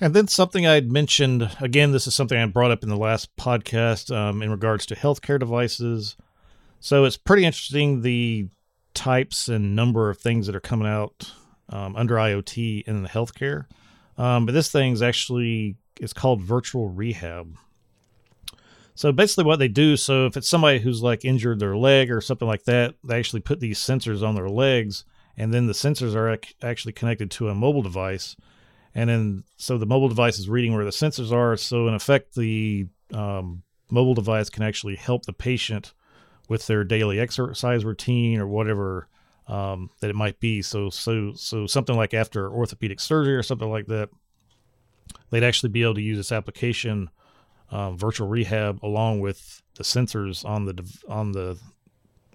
And 0.00 0.14
then 0.14 0.26
something 0.26 0.66
I 0.66 0.72
had 0.72 0.90
mentioned 0.90 1.54
again, 1.60 1.92
this 1.92 2.06
is 2.06 2.14
something 2.14 2.38
I 2.38 2.46
brought 2.46 2.70
up 2.70 2.82
in 2.82 2.88
the 2.88 2.96
last 2.96 3.36
podcast 3.36 4.14
um, 4.14 4.42
in 4.42 4.50
regards 4.50 4.86
to 4.86 4.96
healthcare 4.96 5.38
devices. 5.38 6.16
So 6.80 7.04
it's 7.04 7.18
pretty 7.18 7.44
interesting 7.44 8.00
the 8.00 8.48
types 8.94 9.48
and 9.48 9.76
number 9.76 10.08
of 10.08 10.18
things 10.18 10.46
that 10.46 10.56
are 10.56 10.60
coming 10.60 10.88
out 10.88 11.30
um, 11.68 11.94
under 11.94 12.14
IoT 12.14 12.84
in 12.84 13.02
the 13.02 13.08
healthcare. 13.08 13.66
Um, 14.16 14.46
but 14.46 14.52
this 14.52 14.70
thing's 14.70 15.02
actually 15.02 15.76
it's 16.00 16.14
called 16.14 16.40
virtual 16.40 16.88
rehab. 16.88 17.54
So 18.94 19.10
basically, 19.10 19.44
what 19.44 19.58
they 19.58 19.68
do, 19.68 19.96
so 19.96 20.26
if 20.26 20.36
it's 20.36 20.48
somebody 20.48 20.78
who's 20.78 21.02
like 21.02 21.24
injured 21.24 21.58
their 21.58 21.76
leg 21.76 22.10
or 22.10 22.20
something 22.20 22.48
like 22.48 22.64
that, 22.64 22.94
they 23.02 23.18
actually 23.18 23.40
put 23.40 23.60
these 23.60 23.78
sensors 23.78 24.26
on 24.26 24.34
their 24.34 24.50
legs, 24.50 25.04
and 25.36 25.52
then 25.52 25.66
the 25.66 25.72
sensors 25.72 26.14
are 26.14 26.30
ac- 26.30 26.54
actually 26.62 26.92
connected 26.92 27.30
to 27.32 27.48
a 27.48 27.54
mobile 27.54 27.82
device, 27.82 28.36
and 28.94 29.08
then 29.08 29.44
so 29.56 29.78
the 29.78 29.86
mobile 29.86 30.08
device 30.08 30.38
is 30.38 30.48
reading 30.48 30.74
where 30.74 30.84
the 30.84 30.90
sensors 30.90 31.32
are. 31.32 31.56
So 31.56 31.88
in 31.88 31.94
effect, 31.94 32.34
the 32.34 32.86
um, 33.14 33.62
mobile 33.90 34.14
device 34.14 34.50
can 34.50 34.62
actually 34.62 34.96
help 34.96 35.24
the 35.24 35.32
patient 35.32 35.94
with 36.48 36.66
their 36.66 36.84
daily 36.84 37.18
exercise 37.18 37.84
routine 37.84 38.38
or 38.38 38.46
whatever 38.46 39.08
um, 39.48 39.90
that 40.00 40.10
it 40.10 40.16
might 40.16 40.38
be. 40.38 40.60
So 40.60 40.90
so 40.90 41.32
so 41.34 41.66
something 41.66 41.96
like 41.96 42.12
after 42.12 42.50
orthopedic 42.50 43.00
surgery 43.00 43.36
or 43.36 43.42
something 43.42 43.70
like 43.70 43.86
that, 43.86 44.10
they'd 45.30 45.44
actually 45.44 45.70
be 45.70 45.82
able 45.82 45.94
to 45.94 46.02
use 46.02 46.18
this 46.18 46.32
application 46.32 47.08
um, 47.72 47.96
virtual 47.96 48.28
rehab 48.28 48.78
along 48.82 49.20
with 49.20 49.62
the 49.76 49.82
sensors 49.82 50.44
on 50.44 50.66
the 50.66 50.98
on 51.08 51.32
the 51.32 51.58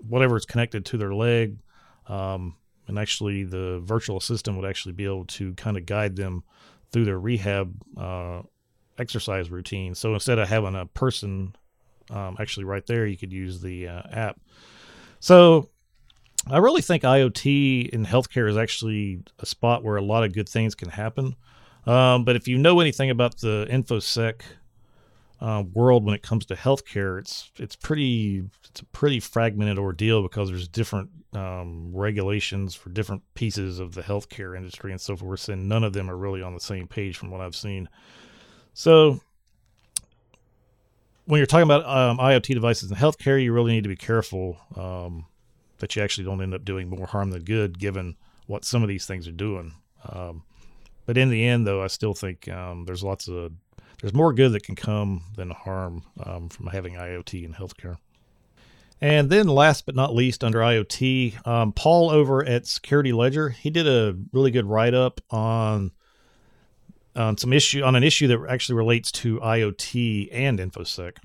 whatever 0.08 0.36
is 0.36 0.46
connected 0.46 0.84
to 0.86 0.98
their 0.98 1.13
leg 1.13 1.58
um, 2.08 2.56
and 2.88 2.98
actually 2.98 3.44
the 3.44 3.79
virtual 3.84 4.17
assistant 4.17 4.58
would 4.58 4.67
actually 4.67 4.94
be 4.94 5.06
able 5.06 5.25
to 5.25 5.53
kind 5.53 5.77
of 5.77 5.86
guide 5.86 6.15
them 6.15 6.44
through 6.91 7.06
their 7.06 7.20
rehab 7.20 7.75
uh, 7.98 8.41
exercise 8.98 9.51
routine. 9.51 9.94
So 9.94 10.13
instead 10.13 10.39
of 10.39 10.48
having 10.48 10.75
a 10.75 10.86
person 10.88 11.56
um, 12.10 12.38
actually 12.39 12.63
right 12.63 12.86
there 12.88 13.06
you 13.06 13.17
could 13.17 13.32
use 13.32 13.62
the 13.62 13.88
uh, 13.88 14.01
app. 14.12 14.39
So 15.20 15.70
i 16.50 16.58
really 16.58 16.82
think 16.82 17.03
iot 17.03 17.89
in 17.89 18.06
healthcare 18.06 18.50
is 18.50 18.58
actually 18.58 19.22
a 19.39 19.46
spot 19.46 19.84
where 19.84 19.98
a 19.98 20.01
lot 20.01 20.24
of 20.24 20.34
good 20.34 20.50
things 20.50 20.74
can 20.74 20.89
happen. 20.89 21.36
Um, 21.86 22.25
but 22.25 22.36
if 22.36 22.48
you 22.48 22.58
know 22.58 22.79
anything 22.79 23.10
about 23.10 23.38
the 23.38 23.67
infosec 23.70 24.41
uh, 25.39 25.63
world 25.74 26.03
when 26.03 26.15
it 26.15 26.24
comes 26.24 26.46
to 26.48 26.56
healthcare, 26.56 27.20
it's 27.20 27.51
it's 27.58 27.75
pretty 27.75 28.44
it's 28.70 28.82
a 28.82 28.86
pretty 28.86 29.20
fragmented 29.20 29.77
ordeal 29.77 30.24
because 30.24 30.50
there's 30.50 30.67
different 30.67 31.10
um, 31.34 31.91
regulations 31.96 32.74
for 32.74 32.89
different 32.89 33.22
pieces 33.36 33.79
of 33.79 33.94
the 33.94 34.01
healthcare 34.01 34.58
industry 34.58 34.91
and 34.91 35.00
so 35.00 35.15
forth, 35.15 35.48
and 35.50 35.70
none 35.70 35.84
of 35.84 35.94
them 35.94 36.10
are 36.10 36.17
really 36.17 36.41
on 36.41 36.53
the 36.53 36.60
same 36.60 36.88
page 36.88 37.17
from 37.17 37.29
what 37.29 37.41
I've 37.41 37.56
seen. 37.56 37.88
So 38.74 39.20
when 41.25 41.39
you're 41.39 41.46
talking 41.46 41.70
about 41.70 41.86
um, 41.86 42.17
IoT 42.17 42.53
devices 42.53 42.89
in 42.89 42.98
healthcare, 42.98 43.41
you 43.41 43.53
really 43.53 43.74
need 43.74 43.84
to 43.84 43.89
be 43.89 43.96
careful 43.96 44.58
um, 44.75 45.25
that 45.79 45.96
you 45.96 46.01
actually 46.01 46.24
don't 46.24 46.41
end 46.41 46.53
up 46.53 46.65
doing 46.65 46.89
more 46.89 47.06
harm 47.06 47.32
than 47.32 47.44
good, 47.44 47.77
given 47.77 48.15
what 48.48 48.65
some 48.65 48.82
of 48.82 48.88
these 48.88 49.06
things 49.06 49.27
are 49.27 49.34
doing. 49.34 49.74
Um, 50.08 50.44
but 51.06 51.17
in 51.17 51.29
the 51.29 51.46
end, 51.46 51.67
though, 51.67 51.84
I 51.84 51.88
still 51.88 52.13
think 52.13 52.48
um, 52.48 52.86
there's 52.86 53.03
lots 53.03 53.27
of 53.27 53.51
there's 54.01 54.13
more 54.13 54.34
good 54.34 54.51
that 54.54 54.63
can 54.63 54.75
come 54.75 55.24
than 55.36 55.50
harm 55.50 56.04
um, 56.24 56.50
from 56.50 56.68
having 56.68 56.94
IoT 56.94 57.44
in 57.44 57.54
healthcare. 57.54 57.98
And 59.00 59.30
then, 59.30 59.48
last 59.48 59.86
but 59.86 59.96
not 59.96 60.16
least, 60.16 60.44
under 60.44 60.60
IoT, 60.60 61.46
um, 61.46 61.72
Paul 61.72 62.10
over 62.10 62.44
at 62.44 62.66
Security 62.66 63.12
Ledger, 63.12 63.50
he 63.50 63.70
did 63.70 63.88
a 63.88 64.18
really 64.32 64.50
good 64.50 64.66
write 64.66 64.94
up 64.94 65.22
on 65.30 65.92
on 67.16 67.38
some 67.38 67.51
issue 67.51 67.84
on 67.84 67.96
an 67.96 68.04
issue 68.04 68.27
that 68.27 68.46
actually 68.50 68.75
relates 68.75 69.12
to 69.12 69.39
IoT 69.39 70.30
and 70.32 70.58
infosec, 70.60 71.18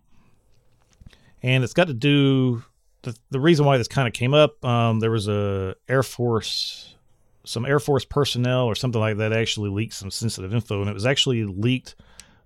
and 1.42 1.64
it's 1.64 1.72
got 1.72 1.86
to 1.86 1.94
do 1.94 2.62
the, 3.02 3.16
the 3.30 3.40
reason 3.40 3.64
why 3.64 3.78
this 3.78 3.88
kind 3.88 4.06
of 4.06 4.12
came 4.14 4.34
up. 4.34 4.62
Um, 4.64 5.00
there 5.00 5.10
was 5.10 5.28
a 5.28 5.74
Air 5.88 6.02
Force, 6.02 6.94
some 7.44 7.64
Air 7.64 7.80
Force 7.80 8.04
personnel 8.04 8.66
or 8.66 8.74
something 8.74 9.00
like 9.00 9.16
that 9.16 9.32
actually 9.32 9.70
leaked 9.70 9.94
some 9.94 10.10
sensitive 10.10 10.52
info, 10.52 10.80
and 10.80 10.90
it 10.90 10.94
was 10.94 11.06
actually 11.06 11.44
leaked 11.44 11.94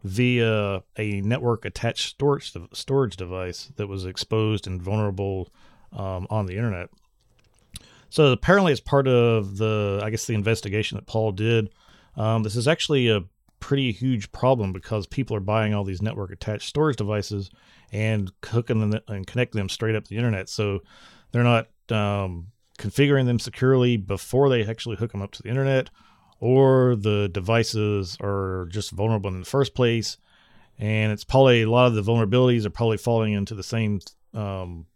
via 0.06 0.82
a 0.96 1.20
network 1.22 1.64
attached 1.64 2.08
storage 2.10 2.54
storage 2.72 3.16
device 3.16 3.72
that 3.76 3.88
was 3.88 4.06
exposed 4.06 4.66
and 4.66 4.80
vulnerable 4.80 5.48
um, 5.92 6.26
on 6.30 6.46
the 6.46 6.56
internet. 6.56 6.88
So 8.08 8.32
apparently, 8.32 8.72
as 8.72 8.80
part 8.80 9.08
of 9.08 9.56
the, 9.58 10.00
I 10.02 10.10
guess, 10.10 10.26
the 10.26 10.34
investigation 10.34 10.96
that 10.96 11.06
Paul 11.06 11.32
did, 11.32 11.70
um, 12.16 12.44
this 12.44 12.54
is 12.54 12.68
actually 12.68 13.08
a 13.08 13.24
pretty 13.58 13.90
huge 13.90 14.30
problem 14.30 14.72
because 14.72 15.06
people 15.06 15.36
are 15.36 15.40
buying 15.40 15.74
all 15.74 15.82
these 15.82 16.02
network 16.02 16.30
attached 16.30 16.68
storage 16.68 16.96
devices 16.96 17.50
and 17.92 18.30
hooking 18.44 18.78
them 18.78 19.00
and 19.08 19.26
connecting 19.26 19.58
them 19.58 19.68
straight 19.68 19.96
up 19.96 20.04
to 20.04 20.10
the 20.10 20.16
internet. 20.16 20.48
So 20.48 20.80
they're 21.32 21.42
not 21.42 21.68
um, 21.90 22.48
configuring 22.78 23.26
them 23.26 23.40
securely 23.40 23.96
before 23.96 24.48
they 24.48 24.64
actually 24.64 24.96
hook 24.96 25.12
them 25.12 25.22
up 25.22 25.32
to 25.32 25.42
the 25.42 25.48
internet, 25.48 25.90
or 26.40 26.96
the 26.96 27.28
devices 27.28 28.16
are 28.20 28.66
just 28.70 28.90
vulnerable 28.90 29.30
in 29.30 29.40
the 29.40 29.46
first 29.46 29.74
place. 29.74 30.18
And 30.78 31.10
it's 31.12 31.24
probably 31.24 31.62
a 31.62 31.70
lot 31.70 31.86
of 31.86 31.94
the 31.94 32.02
vulnerabilities 32.02 32.66
are 32.66 32.70
probably 32.70 32.98
falling 32.98 33.32
into 33.32 33.54
the 33.54 33.62
same 33.62 34.00
um, 34.34 34.86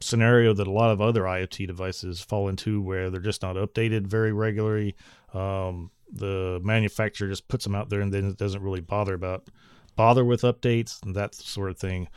scenario 0.00 0.52
that 0.52 0.66
a 0.66 0.72
lot 0.72 0.90
of 0.90 1.00
other 1.00 1.22
IoT 1.22 1.66
devices 1.66 2.20
fall 2.20 2.48
into, 2.48 2.80
where 2.80 3.10
they're 3.10 3.20
just 3.20 3.42
not 3.42 3.56
updated 3.56 4.06
very 4.06 4.32
regularly. 4.32 4.96
Um, 5.32 5.90
the 6.10 6.60
manufacturer 6.62 7.28
just 7.28 7.48
puts 7.48 7.64
them 7.64 7.74
out 7.74 7.90
there 7.90 8.00
and 8.00 8.12
then 8.12 8.24
it 8.24 8.38
doesn't 8.38 8.62
really 8.62 8.80
bother 8.80 9.14
about 9.14 9.48
bother 9.94 10.24
with 10.24 10.42
updates 10.42 11.02
and 11.04 11.14
that 11.14 11.34
sort 11.34 11.70
of 11.70 11.78
thing. 11.78 12.08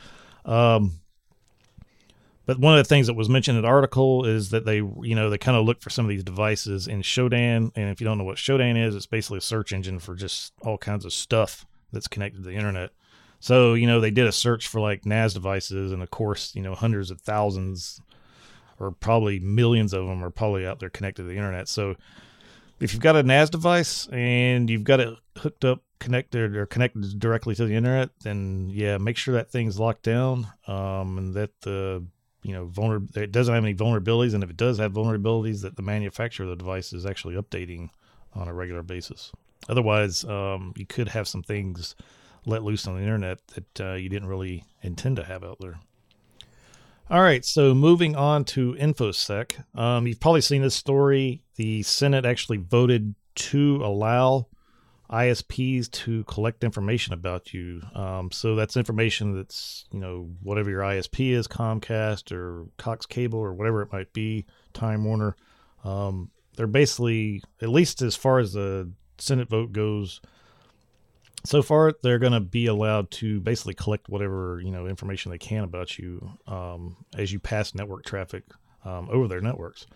Um, 0.45 1.00
but 2.51 2.59
one 2.59 2.77
of 2.77 2.83
the 2.83 2.89
things 2.89 3.07
that 3.07 3.13
was 3.13 3.29
mentioned 3.29 3.57
in 3.57 3.63
the 3.63 3.69
article 3.69 4.25
is 4.25 4.49
that 4.49 4.65
they, 4.65 4.75
you 4.75 5.15
know, 5.15 5.29
they 5.29 5.37
kind 5.37 5.55
of 5.55 5.65
look 5.65 5.81
for 5.81 5.89
some 5.89 6.03
of 6.03 6.09
these 6.09 6.25
devices 6.25 6.85
in 6.85 7.01
Shodan. 7.01 7.71
And 7.77 7.89
if 7.89 8.01
you 8.01 8.05
don't 8.05 8.17
know 8.17 8.25
what 8.25 8.35
Shodan 8.35 8.77
is, 8.77 8.93
it's 8.93 9.05
basically 9.05 9.37
a 9.37 9.41
search 9.41 9.71
engine 9.71 9.99
for 9.99 10.15
just 10.15 10.51
all 10.61 10.77
kinds 10.77 11.05
of 11.05 11.13
stuff 11.13 11.65
that's 11.93 12.09
connected 12.09 12.43
to 12.43 12.49
the 12.49 12.55
internet. 12.55 12.89
So, 13.39 13.73
you 13.73 13.87
know, 13.87 14.01
they 14.01 14.11
did 14.11 14.27
a 14.27 14.33
search 14.33 14.67
for 14.67 14.81
like 14.81 15.05
NAS 15.05 15.33
devices, 15.33 15.93
and 15.93 16.03
of 16.03 16.11
course, 16.11 16.53
you 16.53 16.61
know, 16.61 16.75
hundreds 16.75 17.09
of 17.09 17.21
thousands 17.21 18.01
or 18.81 18.91
probably 18.91 19.39
millions 19.39 19.93
of 19.93 20.05
them 20.07 20.21
are 20.21 20.29
probably 20.29 20.67
out 20.67 20.79
there 20.79 20.89
connected 20.89 21.21
to 21.21 21.29
the 21.29 21.37
internet. 21.37 21.69
So, 21.69 21.95
if 22.81 22.91
you've 22.91 23.01
got 23.01 23.15
a 23.15 23.23
NAS 23.23 23.49
device 23.49 24.09
and 24.11 24.69
you've 24.69 24.83
got 24.83 24.99
it 24.99 25.17
hooked 25.37 25.63
up, 25.63 25.83
connected 25.99 26.53
or 26.57 26.65
connected 26.65 27.17
directly 27.17 27.55
to 27.55 27.65
the 27.65 27.75
internet, 27.75 28.09
then 28.23 28.69
yeah, 28.69 28.97
make 28.97 29.15
sure 29.15 29.35
that 29.35 29.51
thing's 29.51 29.79
locked 29.79 30.03
down 30.03 30.47
um, 30.67 31.17
and 31.17 31.33
that 31.35 31.51
the 31.61 32.03
you 32.43 32.53
know 32.53 33.01
it 33.15 33.31
doesn't 33.31 33.53
have 33.53 33.63
any 33.63 33.75
vulnerabilities, 33.75 34.33
and 34.33 34.43
if 34.43 34.49
it 34.49 34.57
does 34.57 34.77
have 34.79 34.93
vulnerabilities, 34.93 35.61
that 35.61 35.75
the 35.75 35.81
manufacturer 35.81 36.45
of 36.45 36.49
the 36.49 36.55
device 36.55 36.93
is 36.93 37.05
actually 37.05 37.35
updating 37.35 37.89
on 38.33 38.47
a 38.47 38.53
regular 38.53 38.83
basis. 38.83 39.31
Otherwise, 39.69 40.23
um, 40.25 40.73
you 40.75 40.85
could 40.85 41.09
have 41.09 41.27
some 41.27 41.43
things 41.43 41.95
let 42.45 42.63
loose 42.63 42.87
on 42.87 42.95
the 42.95 43.01
internet 43.01 43.39
that 43.49 43.81
uh, 43.81 43.93
you 43.93 44.09
didn't 44.09 44.27
really 44.27 44.63
intend 44.81 45.15
to 45.17 45.23
have 45.23 45.43
out 45.43 45.57
there. 45.59 45.79
All 47.09 47.21
right, 47.21 47.43
so 47.43 47.73
moving 47.73 48.15
on 48.15 48.45
to 48.45 48.73
InfoSec. 48.75 49.77
Um, 49.77 50.07
you've 50.07 50.21
probably 50.21 50.41
seen 50.41 50.61
this 50.61 50.75
story. 50.75 51.43
The 51.57 51.83
Senate 51.83 52.25
actually 52.25 52.57
voted 52.57 53.15
to 53.35 53.83
allow 53.83 54.47
ISPs 55.11 55.91
to 55.91 56.23
collect 56.23 56.63
information 56.63 57.13
about 57.13 57.53
you. 57.53 57.81
Um, 57.93 58.31
so 58.31 58.55
that's 58.55 58.77
information 58.77 59.35
that's, 59.35 59.85
you 59.91 59.99
know, 59.99 60.29
whatever 60.41 60.69
your 60.69 60.81
ISP 60.81 61.31
is, 61.31 61.47
Comcast 61.47 62.31
or 62.31 62.65
Cox 62.77 63.05
Cable 63.05 63.39
or 63.39 63.53
whatever 63.53 63.81
it 63.81 63.91
might 63.91 64.13
be, 64.13 64.45
Time 64.73 65.03
Warner. 65.03 65.35
Um, 65.83 66.31
they're 66.55 66.67
basically, 66.67 67.43
at 67.61 67.69
least 67.69 68.01
as 68.01 68.15
far 68.15 68.39
as 68.39 68.53
the 68.53 68.91
Senate 69.17 69.49
vote 69.49 69.71
goes, 69.73 70.21
so 71.43 71.61
far 71.61 71.93
they're 72.03 72.19
going 72.19 72.33
to 72.33 72.39
be 72.39 72.67
allowed 72.67 73.09
to 73.11 73.39
basically 73.41 73.73
collect 73.73 74.09
whatever 74.09 74.61
you 74.63 74.71
know 74.71 74.85
information 74.85 75.31
they 75.31 75.37
can 75.37 75.63
about 75.63 75.97
you 75.97 76.31
um, 76.47 76.95
as 77.17 77.31
you 77.31 77.39
pass 77.39 77.73
network 77.73 78.05
traffic 78.05 78.43
um, 78.85 79.09
over 79.11 79.27
their 79.27 79.41
networks 79.41 79.87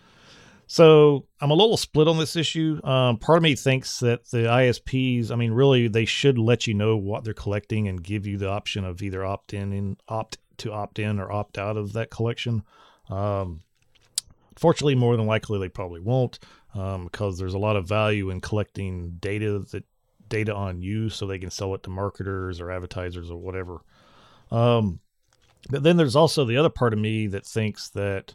so 0.66 1.26
i'm 1.40 1.50
a 1.50 1.54
little 1.54 1.76
split 1.76 2.08
on 2.08 2.18
this 2.18 2.36
issue 2.36 2.80
um, 2.84 3.18
part 3.18 3.38
of 3.38 3.42
me 3.42 3.54
thinks 3.54 4.00
that 4.00 4.24
the 4.30 4.38
isps 4.38 5.30
i 5.30 5.34
mean 5.34 5.52
really 5.52 5.88
they 5.88 6.04
should 6.04 6.38
let 6.38 6.66
you 6.66 6.74
know 6.74 6.96
what 6.96 7.24
they're 7.24 7.34
collecting 7.34 7.88
and 7.88 8.02
give 8.02 8.26
you 8.26 8.36
the 8.36 8.48
option 8.48 8.84
of 8.84 9.02
either 9.02 9.24
opt 9.24 9.54
in 9.54 9.72
and 9.72 9.96
opt 10.08 10.38
to 10.56 10.72
opt 10.72 10.98
in 10.98 11.18
or 11.18 11.30
opt 11.30 11.58
out 11.58 11.76
of 11.76 11.92
that 11.92 12.10
collection 12.10 12.62
um, 13.10 13.60
fortunately 14.56 14.94
more 14.94 15.16
than 15.16 15.26
likely 15.26 15.58
they 15.58 15.68
probably 15.68 16.00
won't 16.00 16.38
um, 16.74 17.04
because 17.04 17.38
there's 17.38 17.54
a 17.54 17.58
lot 17.58 17.76
of 17.76 17.88
value 17.88 18.30
in 18.30 18.40
collecting 18.40 19.16
data 19.20 19.60
that 19.70 19.84
data 20.28 20.54
on 20.54 20.82
you 20.82 21.08
so 21.08 21.26
they 21.26 21.38
can 21.38 21.50
sell 21.50 21.74
it 21.74 21.82
to 21.84 21.90
marketers 21.90 22.60
or 22.60 22.70
advertisers 22.70 23.30
or 23.30 23.38
whatever. 23.38 23.78
Um, 24.50 25.00
but 25.70 25.82
then 25.82 25.96
there's 25.96 26.16
also 26.16 26.44
the 26.44 26.56
other 26.56 26.68
part 26.68 26.92
of 26.92 26.98
me 26.98 27.26
that 27.28 27.46
thinks 27.46 27.88
that 27.90 28.34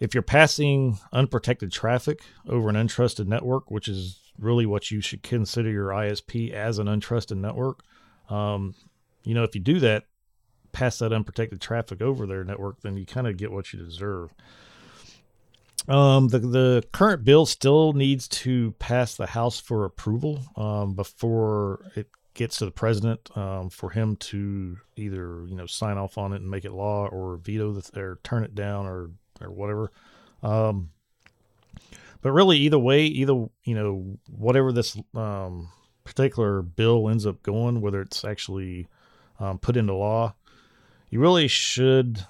if 0.00 0.14
you're 0.14 0.22
passing 0.22 0.98
unprotected 1.12 1.72
traffic 1.72 2.20
over 2.48 2.68
an 2.68 2.76
untrusted 2.76 3.26
network, 3.26 3.70
which 3.70 3.88
is 3.88 4.20
really 4.38 4.66
what 4.66 4.90
you 4.90 5.00
should 5.00 5.22
consider 5.22 5.70
your 5.70 5.88
ISP 5.88 6.52
as 6.52 6.78
an 6.78 6.86
untrusted 6.86 7.36
network, 7.36 7.82
um, 8.30 8.74
you 9.24 9.34
know, 9.34 9.42
if 9.42 9.54
you 9.54 9.60
do 9.60 9.80
that, 9.80 10.04
pass 10.72 10.98
that 10.98 11.12
unprotected 11.12 11.60
traffic 11.60 12.00
over 12.00 12.26
their 12.26 12.44
network, 12.44 12.80
then 12.82 12.96
you 12.96 13.04
kind 13.04 13.26
of 13.26 13.36
get 13.36 13.50
what 13.50 13.72
you 13.72 13.78
deserve. 13.78 14.32
Um, 15.88 16.28
the 16.28 16.38
the 16.38 16.84
current 16.92 17.24
bill 17.24 17.46
still 17.46 17.94
needs 17.94 18.28
to 18.28 18.72
pass 18.72 19.14
the 19.14 19.26
House 19.26 19.58
for 19.58 19.84
approval 19.84 20.40
um, 20.54 20.94
before 20.94 21.80
it 21.96 22.08
gets 22.34 22.58
to 22.58 22.66
the 22.66 22.70
president 22.70 23.36
um, 23.36 23.70
for 23.70 23.90
him 23.90 24.16
to 24.16 24.78
either 24.96 25.44
you 25.48 25.56
know 25.56 25.66
sign 25.66 25.96
off 25.96 26.18
on 26.18 26.32
it 26.32 26.42
and 26.42 26.50
make 26.50 26.64
it 26.64 26.72
law 26.72 27.06
or 27.06 27.36
veto 27.36 27.72
the 27.72 28.00
or 28.00 28.18
turn 28.22 28.44
it 28.44 28.54
down 28.54 28.86
or 28.86 29.10
or 29.40 29.50
whatever. 29.50 29.90
Um, 30.42 30.90
but 32.20 32.32
really, 32.32 32.58
either 32.58 32.78
way, 32.78 33.04
either 33.04 33.32
you 33.64 33.74
know 33.74 34.18
whatever 34.28 34.72
this 34.72 34.96
um, 35.14 35.68
particular 36.04 36.62
bill 36.62 37.08
ends 37.08 37.26
up 37.26 37.42
going, 37.42 37.80
whether 37.80 38.00
it's 38.00 38.24
actually 38.24 38.88
um, 39.38 39.58
put 39.58 39.76
into 39.76 39.94
law, 39.94 40.34
you 41.10 41.20
really 41.20 41.48
should 41.48 42.24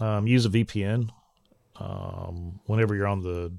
um, 0.00 0.26
use 0.26 0.46
a 0.46 0.50
VPN 0.50 1.10
um, 1.76 2.60
whenever 2.66 2.94
you're 2.94 3.06
on 3.06 3.22
the 3.22 3.52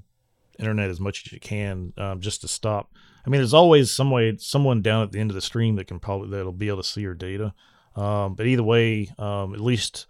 internet 0.58 0.90
as 0.90 1.00
much 1.00 1.26
as 1.26 1.32
you 1.32 1.40
can, 1.40 1.92
um, 1.98 2.20
just 2.20 2.40
to 2.40 2.48
stop. 2.48 2.92
I 3.26 3.30
mean, 3.30 3.40
there's 3.40 3.54
always 3.54 3.90
some 3.90 4.10
way, 4.10 4.36
someone 4.38 4.82
down 4.82 5.02
at 5.02 5.12
the 5.12 5.18
end 5.18 5.30
of 5.30 5.34
the 5.34 5.40
stream 5.40 5.76
that 5.76 5.88
can 5.88 5.98
probably 5.98 6.30
that'll 6.30 6.52
be 6.52 6.68
able 6.68 6.82
to 6.82 6.88
see 6.88 7.00
your 7.00 7.14
data. 7.14 7.52
Um, 7.96 8.34
but 8.34 8.46
either 8.46 8.62
way, 8.62 9.10
um, 9.18 9.54
at 9.54 9.60
least 9.60 10.06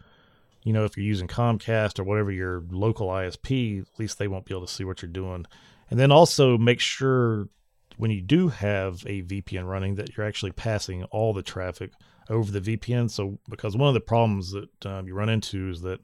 you 0.67 0.73
know 0.73 0.85
if 0.85 0.97
you're 0.97 1.07
using 1.07 1.29
Comcast 1.29 1.99
or 1.99 2.05
whatever 2.05 2.33
your 2.33 2.65
local 2.71 3.09
ISP, 3.09 3.83
at 3.83 3.99
least 3.99 4.19
they 4.19 4.27
won't 4.27 4.45
be 4.45 4.53
able 4.53 4.67
to 4.67 4.73
see 4.73 4.85
what 4.85 5.01
you're 5.01 5.11
doing. 5.11 5.47
And 5.89 6.01
then 6.01 6.11
also 6.11 6.59
make 6.59 6.81
sure 6.81 7.49
when 7.97 8.11
you 8.11 8.21
do 8.21 8.49
have 8.49 9.05
a 9.07 9.23
VPN 9.23 9.69
running 9.69 9.95
that 9.95 10.17
you're 10.17 10.27
actually 10.27 10.51
passing 10.51 11.05
all 11.05 11.33
the 11.33 11.43
traffic 11.43 11.93
over 12.29 12.51
the 12.51 12.61
VPN. 12.61 13.09
So 13.09 13.39
because 13.49 13.77
one 13.77 13.87
of 13.87 13.95
the 13.95 14.01
problems 14.01 14.51
that 14.51 14.87
um, 14.87 15.07
you 15.07 15.15
run 15.15 15.29
into 15.29 15.71
is 15.71 15.83
that 15.83 16.01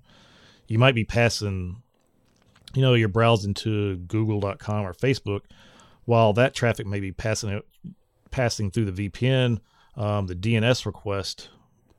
you 0.69 0.79
might 0.79 0.95
be 0.95 1.05
passing 1.05 1.83
you 2.75 2.83
know, 2.83 2.95
you're 2.95 3.09
browsing 3.09 3.55
to 3.55 3.97
google.com 3.97 4.87
or 4.87 4.95
Facebook, 4.95 5.43
while 6.05 6.33
that 6.35 6.55
traffic 6.55 6.87
may 6.87 7.01
be 7.01 7.13
passing 7.13 7.61
passing 8.31 8.71
through 8.71 8.91
the 8.91 9.09
VPN, 9.09 9.59
um, 9.97 10.27
the 10.27 10.35
DNS 10.35 10.87
request 10.87 11.51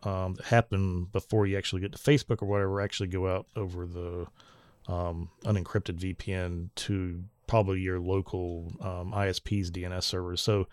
um, 0.06 0.36
that 0.36 0.46
happen 0.46 1.06
before 1.06 1.46
you 1.46 1.58
actually 1.58 1.82
get 1.82 1.92
to 1.94 1.98
Facebook 1.98 2.42
or 2.42 2.46
whatever 2.46 2.82
actually 2.82 3.08
go 3.08 3.28
out 3.28 3.48
over 3.56 3.86
the 3.86 4.28
um, 4.88 5.30
unencrypted 5.46 5.98
VPN 5.98 6.70
to 6.76 7.24
probably 7.48 7.80
your 7.80 8.00
local 8.00 8.72
um, 8.82 9.14
ISP's 9.14 9.72
DNS 9.72 10.04
servers. 10.04 10.42
So 10.42 10.68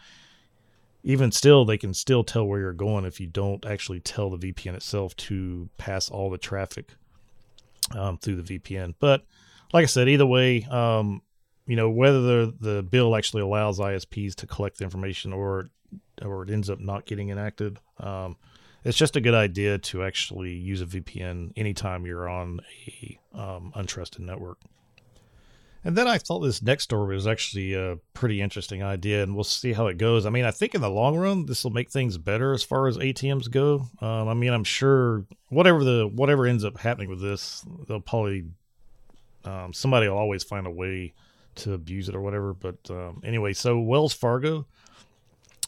even 1.03 1.33
still, 1.33 1.65
they 1.65 1.79
can 1.79 1.95
still 1.95 2.25
tell 2.25 2.45
where 2.45 2.61
you're 2.61 2.73
going 2.73 3.05
if 3.05 3.21
you 3.21 3.27
don't 3.27 3.65
actually 3.65 4.01
tell 4.01 4.31
the 4.31 4.53
VPN 4.53 4.75
itself 4.75 5.17
to 5.17 5.69
pass 5.79 6.11
all 6.11 6.31
the 6.31 6.39
traffic 6.39 6.95
um, 7.97 8.19
through 8.19 8.43
the 8.43 8.59
VPN. 8.59 8.95
But 8.99 9.25
like 9.73 9.83
I 9.83 9.87
said, 9.87 10.09
either 10.09 10.27
way, 10.27 10.65
um, 10.65 11.23
you 11.67 11.77
know, 11.77 11.89
whether 11.89 12.21
the 12.21 12.55
the 12.61 12.83
bill 12.83 13.17
actually 13.17 13.43
allows 13.43 13.79
ISPs 13.79 14.35
to 14.37 14.47
collect 14.47 14.79
the 14.79 14.85
information 14.85 15.33
or 15.33 15.71
or 16.23 16.43
it 16.43 16.51
ends 16.51 16.69
up 16.69 16.81
not 16.81 17.07
getting 17.07 17.31
enacted, 17.31 17.79
um, 17.99 18.37
it's 18.85 18.97
just 18.97 19.17
a 19.17 19.21
good 19.21 19.35
idea 19.35 19.79
to 19.79 20.03
actually 20.03 20.53
use 20.53 20.81
a 20.81 20.87
VPN 20.87 21.53
anytime 21.57 22.07
you're 22.07 22.29
on 22.29 22.61
a 22.87 23.19
um, 23.35 23.73
untrusted 23.77 24.21
network. 24.21 24.59
And 25.83 25.97
then 25.97 26.07
I 26.07 26.19
thought 26.19 26.41
this 26.41 26.63
next 26.63 26.85
story 26.85 27.15
was 27.15 27.27
actually 27.27 27.73
a 27.73 27.97
pretty 28.13 28.43
interesting 28.43 28.83
idea, 28.83 29.23
and 29.23 29.35
we'll 29.35 29.45
see 29.45 29.73
how 29.73 29.87
it 29.87 29.97
goes. 29.97 30.27
I 30.27 30.31
mean, 30.31 30.45
I 30.45 30.51
think 30.51 30.75
in 30.75 30.83
the 30.83 30.91
long 30.91 31.17
run, 31.17 31.47
this 31.47 31.65
will 31.65 31.71
make 31.71 31.91
things 31.91 32.19
better 32.19 32.53
as 32.53 32.63
far 32.63 32.87
as 32.87 32.99
ATMs 32.99 33.51
go. 33.51 33.89
Um, 34.03 34.29
I 34.29 34.35
mean, 34.35 34.53
I'm 34.53 34.65
sure 34.65 35.25
whatever 35.49 35.83
the 35.83 36.07
whatever 36.07 36.47
ends 36.47 36.67
up 36.67 36.79
happening 36.79 37.09
with 37.09 37.23
this, 37.23 37.65
they'll 37.89 38.01
probably 38.01 38.45
um, 39.45 39.73
somebody 39.73 40.07
will 40.07 40.19
always 40.19 40.45
find 40.45 40.67
a 40.67 40.71
way 40.71 41.15
to 41.57 41.73
abuse 41.73 42.11
it 42.11 42.15
or 42.15 42.21
whatever. 42.21 42.53
But 42.53 42.79
um, 42.91 43.23
anyway, 43.25 43.55
so 43.55 43.79
Wells 43.79 44.13
Fargo, 44.13 44.67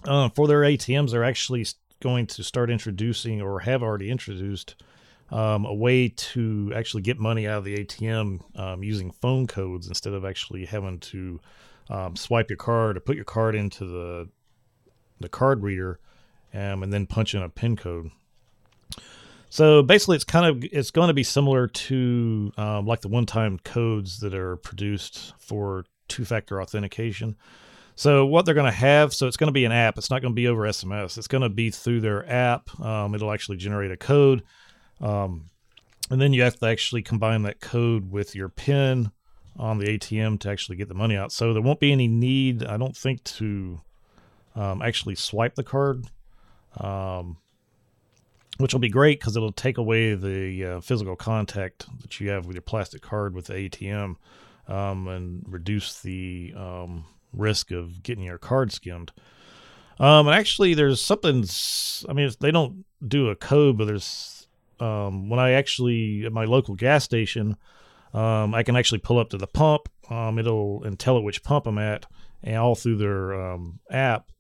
uh, 0.05 0.29
for 0.31 0.47
their 0.47 0.61
ATMs, 0.61 1.13
they're 1.13 1.25
actually 1.25 1.65
going 2.03 2.27
to 2.27 2.43
start 2.43 2.69
introducing 2.71 3.41
or 3.41 3.61
have 3.61 3.83
already 3.83 4.11
introduced 4.11 4.75
um, 5.31 5.65
a 5.65 5.73
way 5.73 6.09
to 6.09 6.73
actually 6.75 7.03
get 7.03 7.19
money 7.19 7.47
out 7.47 7.59
of 7.59 7.65
the 7.65 7.77
ATM 7.77 8.41
um, 8.59 8.83
using 8.83 9.11
phone 9.11 9.47
codes 9.47 9.89
instead 9.89 10.13
of 10.13 10.25
actually 10.25 10.67
having 10.67 10.99
to 10.99 11.41
um, 11.89 12.17
swipe 12.17 12.51
your 12.51 12.59
card 12.59 12.97
or 12.97 13.01
put 13.01 13.17
your 13.17 13.25
card 13.25 13.55
into 13.55 13.85
the 13.85 14.29
the 15.21 15.29
card 15.29 15.63
reader 15.63 16.01
um, 16.53 16.83
and 16.83 16.93
then 16.93 17.07
punch 17.07 17.35
in 17.35 17.43
a 17.43 17.49
PIN 17.49 17.77
code. 17.77 18.11
So 19.49 19.83
basically, 19.83 20.17
it's 20.17 20.25
kind 20.25 20.47
of 20.47 20.69
it's 20.73 20.91
going 20.91 21.09
to 21.09 21.15
be 21.15 21.23
similar 21.23 21.67
to 21.69 22.53
um, 22.57 22.87
like 22.87 23.03
the 23.03 23.09
one-time 23.09 23.59
codes 23.59 24.21
that 24.21 24.35
are 24.35 24.57
produced 24.57 25.35
for 25.39 25.85
two-factor 26.09 26.61
authentication. 26.61 27.37
So 27.95 28.25
what 28.27 28.45
they're 28.45 28.55
going 28.55 28.71
to 28.71 28.77
have, 28.77 29.13
so 29.13 29.27
it's 29.27 29.37
going 29.37 29.49
to 29.49 29.53
be 29.53 29.65
an 29.65 29.73
app. 29.73 29.99
It's 29.99 30.11
not 30.11 30.23
going 30.23 30.33
to 30.33 30.37
be 30.37 30.49
over 30.49 30.63
SMS. 30.63 31.19
It's 31.19 31.29
going 31.29 31.43
to 31.43 31.49
be 31.49 31.71
through 31.71 32.01
their 32.01 32.29
app. 32.31 32.81
Um, 32.81 33.15
it'll 33.15 33.33
actually 33.33 33.59
generate 33.59 33.91
a 33.91 33.97
code, 33.97 34.43
um, 35.01 35.51
and 36.11 36.21
then 36.21 36.33
you 36.33 36.43
have 36.43 36.59
to 36.59 36.67
actually 36.67 37.03
combine 37.03 37.43
that 37.43 37.61
code 37.61 38.11
with 38.11 38.35
your 38.35 38.49
PIN 38.49 39.11
on 39.59 39.79
the 39.79 39.87
ATM 39.87 40.41
to 40.41 40.51
actually 40.51 40.77
get 40.77 40.89
the 40.89 40.95
money 40.95 41.17
out. 41.17 41.33
So 41.33 41.53
there 41.53 41.63
won't 41.63 41.81
be 41.81 41.93
any 41.93 42.09
need, 42.09 42.65
I 42.65 42.77
don't 42.77 42.97
think, 42.97 43.23
to 43.25 43.81
um, 44.57 44.83
actually 44.83 45.15
swipe 45.15 45.55
the 45.55 45.65
card. 45.65 46.07
Um, 46.79 47.37
which 48.59 48.73
will 48.73 48.81
be 48.81 48.89
great 48.89 49.19
because 49.19 49.37
it'll 49.37 49.53
take 49.53 49.79
away 49.79 50.15
the 50.15 50.65
uh, 50.65 50.81
physical 50.81 51.17
contact 51.17 51.87
that 52.01 52.21
you 52.21 52.31
have 52.31 52.47
with 52.47 52.55
your 52.55 52.63
plastic 52.63 53.03
card 53.03 53.35
with 53.35 53.47
the 53.47 53.55
ATM 53.55 54.17
um, 54.69 55.09
and 55.09 55.45
reduce 55.49 56.01
the 56.01 56.53
um, 56.57 57.05
risk 57.33 57.71
of 57.71 58.03
getting 58.03 58.25
your 58.25 58.39
card 58.39 58.73
skimmed. 58.73 59.13
Um, 59.99 60.27
and 60.27 60.35
actually, 60.35 60.75
there's 60.75 61.01
something. 61.01 61.45
I 62.09 62.13
mean, 62.13 62.31
they 62.41 62.51
don't 62.51 62.85
do 63.07 63.29
a 63.29 63.37
code, 63.37 63.79
but 63.79 63.87
there's 63.87 64.49
um, 64.81 65.29
when 65.29 65.39
I 65.39 65.53
actually 65.53 66.25
at 66.27 66.33
my 66.33 66.45
local 66.45 66.75
gas 66.75 67.05
station, 67.05 67.57
um, 68.15 68.55
I 68.55 68.63
can 68.63 68.77
actually 68.77 68.99
pull 68.99 69.19
up 69.19 69.31
to 69.31 69.39
the 69.39 69.47
pump. 69.47 69.89
Um, 70.11 70.39
it'll 70.39 70.83
and 70.85 70.99
tell 70.99 71.17
it 71.17 71.23
which 71.23 71.45
pump 71.45 71.67
I'm 71.67 71.79
at, 71.79 72.07
and 72.43 72.57
all 72.57 72.75
through 72.75 72.97
their 72.97 73.53
um, 73.53 73.79
app, 73.91 74.33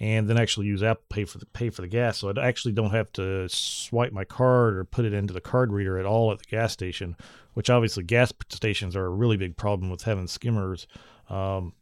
and 0.00 0.28
then 0.28 0.38
actually 0.38 0.66
use 0.66 0.82
Apple 0.82 1.04
Pay 1.10 1.24
for 1.24 1.38
the 1.38 1.46
pay 1.46 1.70
for 1.70 1.82
the 1.82 1.88
gas. 1.88 2.18
So 2.18 2.32
I 2.34 2.46
actually 2.46 2.72
don't 2.72 2.90
have 2.90 3.12
to 3.12 3.48
swipe 3.48 4.12
my 4.12 4.24
card 4.24 4.76
or 4.76 4.84
put 4.84 5.04
it 5.04 5.12
into 5.12 5.34
the 5.34 5.40
card 5.40 5.72
reader 5.72 5.98
at 5.98 6.06
all 6.06 6.32
at 6.32 6.38
the 6.38 6.46
gas 6.46 6.72
station, 6.72 7.16
which 7.52 7.68
obviously 7.68 8.04
gas 8.04 8.32
stations 8.48 8.96
are 8.96 9.06
a 9.06 9.10
really 9.10 9.36
big 9.36 9.56
problem 9.56 9.90
with 9.90 10.02
having 10.02 10.26
skimmers. 10.26 10.86
Um, 11.28 11.74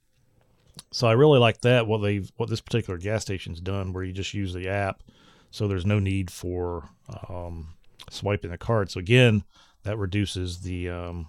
so 0.90 1.06
I 1.06 1.12
really 1.12 1.38
like 1.38 1.60
that 1.62 1.86
what 1.86 1.98
they've 1.98 2.30
what 2.36 2.48
this 2.48 2.60
particular 2.60 2.98
gas 2.98 3.22
station's 3.22 3.60
done, 3.60 3.92
where 3.92 4.04
you 4.04 4.12
just 4.12 4.34
use 4.34 4.52
the 4.52 4.68
app, 4.68 5.02
so 5.50 5.68
there's 5.68 5.86
no 5.86 5.98
need 5.98 6.30
for 6.30 6.88
um, 7.28 7.74
swiping 8.10 8.50
the 8.50 8.58
card. 8.58 8.90
So 8.90 9.00
again, 9.00 9.44
that 9.84 9.98
reduces 9.98 10.60
the 10.60 10.88
um, 10.88 11.28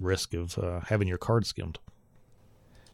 risk 0.00 0.34
of 0.34 0.58
uh, 0.58 0.80
having 0.80 1.08
your 1.08 1.18
card 1.18 1.46
skimmed. 1.46 1.78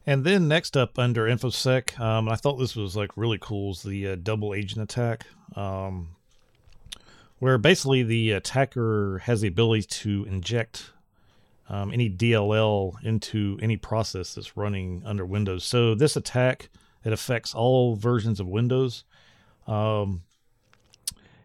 And 0.07 0.25
then 0.25 0.49
next 0.49 0.77
up 0.77 0.99
under 0.99 1.27
infosec, 1.27 1.99
um, 2.01 2.29
I 2.29 2.37
thought 2.37 2.57
this 2.57 2.75
was 2.75 2.97
like 2.97 3.11
really 3.17 3.39
cool 3.39 3.73
is 3.73 3.83
the 3.83 4.09
uh, 4.09 4.17
double 4.17 4.55
agent 4.55 4.83
attack, 4.83 5.27
um, 5.55 6.17
where 7.41 7.59
basically 7.59 8.03
the 8.03 8.33
attacker 8.33 9.19
has 9.25 9.43
the 9.43 9.49
ability 9.49 9.83
to 9.83 10.25
inject 10.25 10.93
um, 11.69 11.93
any 11.93 12.09
DLL 12.09 12.95
into 13.03 13.59
any 13.61 13.77
process 13.77 14.35
that's 14.35 14.57
running 14.57 15.03
under 15.05 15.25
Windows. 15.25 15.65
So 15.65 15.95
this 15.95 16.17
attack 16.17 16.71
it 17.05 17.13
affects 17.13 17.55
all 17.55 17.97
versions 17.97 18.41
of 18.41 18.47
Windows. 18.47 19.05
Um, 19.67 20.23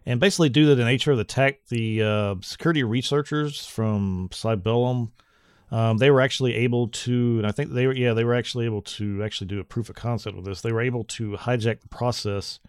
and 0.05 0.19
basically, 0.19 0.49
due 0.49 0.67
to 0.67 0.75
the 0.75 0.83
nature 0.83 1.11
of 1.11 1.17
the 1.17 1.21
attack, 1.21 1.59
the 1.69 2.03
uh, 2.03 2.35
security 2.41 2.83
researchers 2.83 3.65
from 3.65 4.29
Cybellum, 4.31 5.11
um, 5.71 5.97
they 5.97 6.11
were 6.11 6.21
actually 6.21 6.55
able 6.55 6.89
to, 6.89 7.37
and 7.37 7.47
I 7.47 7.51
think 7.51 7.71
they 7.71 7.87
were, 7.87 7.95
yeah, 7.95 8.13
they 8.13 8.25
were 8.25 8.35
actually 8.35 8.65
able 8.65 8.81
to 8.81 9.23
actually 9.23 9.47
do 9.47 9.59
a 9.59 9.63
proof 9.63 9.89
of 9.89 9.95
concept 9.95 10.35
with 10.35 10.45
this. 10.45 10.61
They 10.61 10.71
were 10.71 10.81
able 10.81 11.03
to 11.05 11.31
hijack 11.31 11.81
the 11.81 11.87
process 11.87 12.59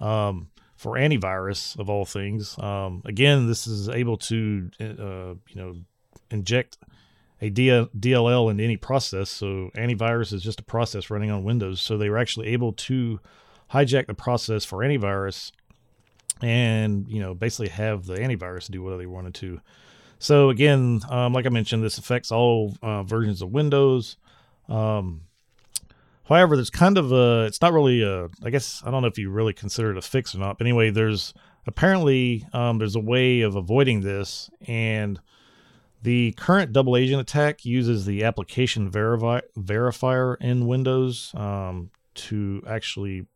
um, 0.00 0.48
for 0.76 0.96
antivirus 0.96 1.78
of 1.78 1.88
all 1.88 2.04
things. 2.04 2.58
Um, 2.58 3.02
again, 3.04 3.46
this 3.46 3.66
is 3.66 3.88
able 3.88 4.16
to, 4.18 4.70
uh, 4.80 5.34
you 5.48 5.56
know, 5.56 5.76
inject 6.30 6.78
a 7.40 7.50
DLL 7.50 8.50
into 8.50 8.62
any 8.62 8.76
process. 8.76 9.30
So 9.30 9.70
antivirus 9.74 10.32
is 10.32 10.42
just 10.42 10.60
a 10.60 10.64
process 10.64 11.10
running 11.10 11.30
on 11.30 11.44
Windows. 11.44 11.80
So 11.80 11.96
they 11.96 12.10
were 12.10 12.18
actually 12.18 12.48
able 12.48 12.72
to 12.72 13.20
hijack 13.72 14.06
the 14.06 14.14
process 14.14 14.64
for 14.64 14.78
antivirus 14.78 15.52
and, 16.42 17.08
you 17.08 17.20
know, 17.20 17.34
basically 17.34 17.68
have 17.68 18.06
the 18.06 18.16
antivirus 18.16 18.70
do 18.70 18.82
whatever 18.82 19.00
they 19.00 19.06
wanted 19.06 19.34
to. 19.34 19.60
So 20.18 20.50
again, 20.50 21.00
um, 21.08 21.32
like 21.32 21.46
I 21.46 21.50
mentioned, 21.50 21.82
this 21.82 21.98
affects 21.98 22.30
all 22.30 22.76
uh, 22.82 23.02
versions 23.04 23.40
of 23.40 23.50
Windows. 23.50 24.16
Um, 24.68 25.22
however, 26.24 26.56
there's 26.56 26.70
kind 26.70 26.98
of 26.98 27.10
a, 27.10 27.46
it's 27.46 27.62
not 27.62 27.72
really 27.72 28.02
a, 28.02 28.28
I 28.44 28.50
guess, 28.50 28.82
I 28.84 28.90
don't 28.90 29.00
know 29.00 29.08
if 29.08 29.18
you 29.18 29.30
really 29.30 29.54
consider 29.54 29.92
it 29.92 29.96
a 29.96 30.02
fix 30.02 30.34
or 30.34 30.38
not, 30.38 30.58
but 30.58 30.66
anyway, 30.66 30.90
there's 30.90 31.32
apparently, 31.66 32.46
um, 32.52 32.78
there's 32.78 32.96
a 32.96 33.00
way 33.00 33.40
of 33.40 33.56
avoiding 33.56 34.02
this 34.02 34.50
and 34.66 35.18
the 36.02 36.32
current 36.32 36.72
double 36.72 36.96
agent 36.96 37.20
attack 37.20 37.64
uses 37.64 38.06
the 38.06 38.24
application 38.24 38.90
verify, 38.90 39.40
verifier 39.58 40.36
in 40.40 40.66
Windows 40.66 41.32
um, 41.34 41.90
to 42.14 42.62
actually 42.66 43.26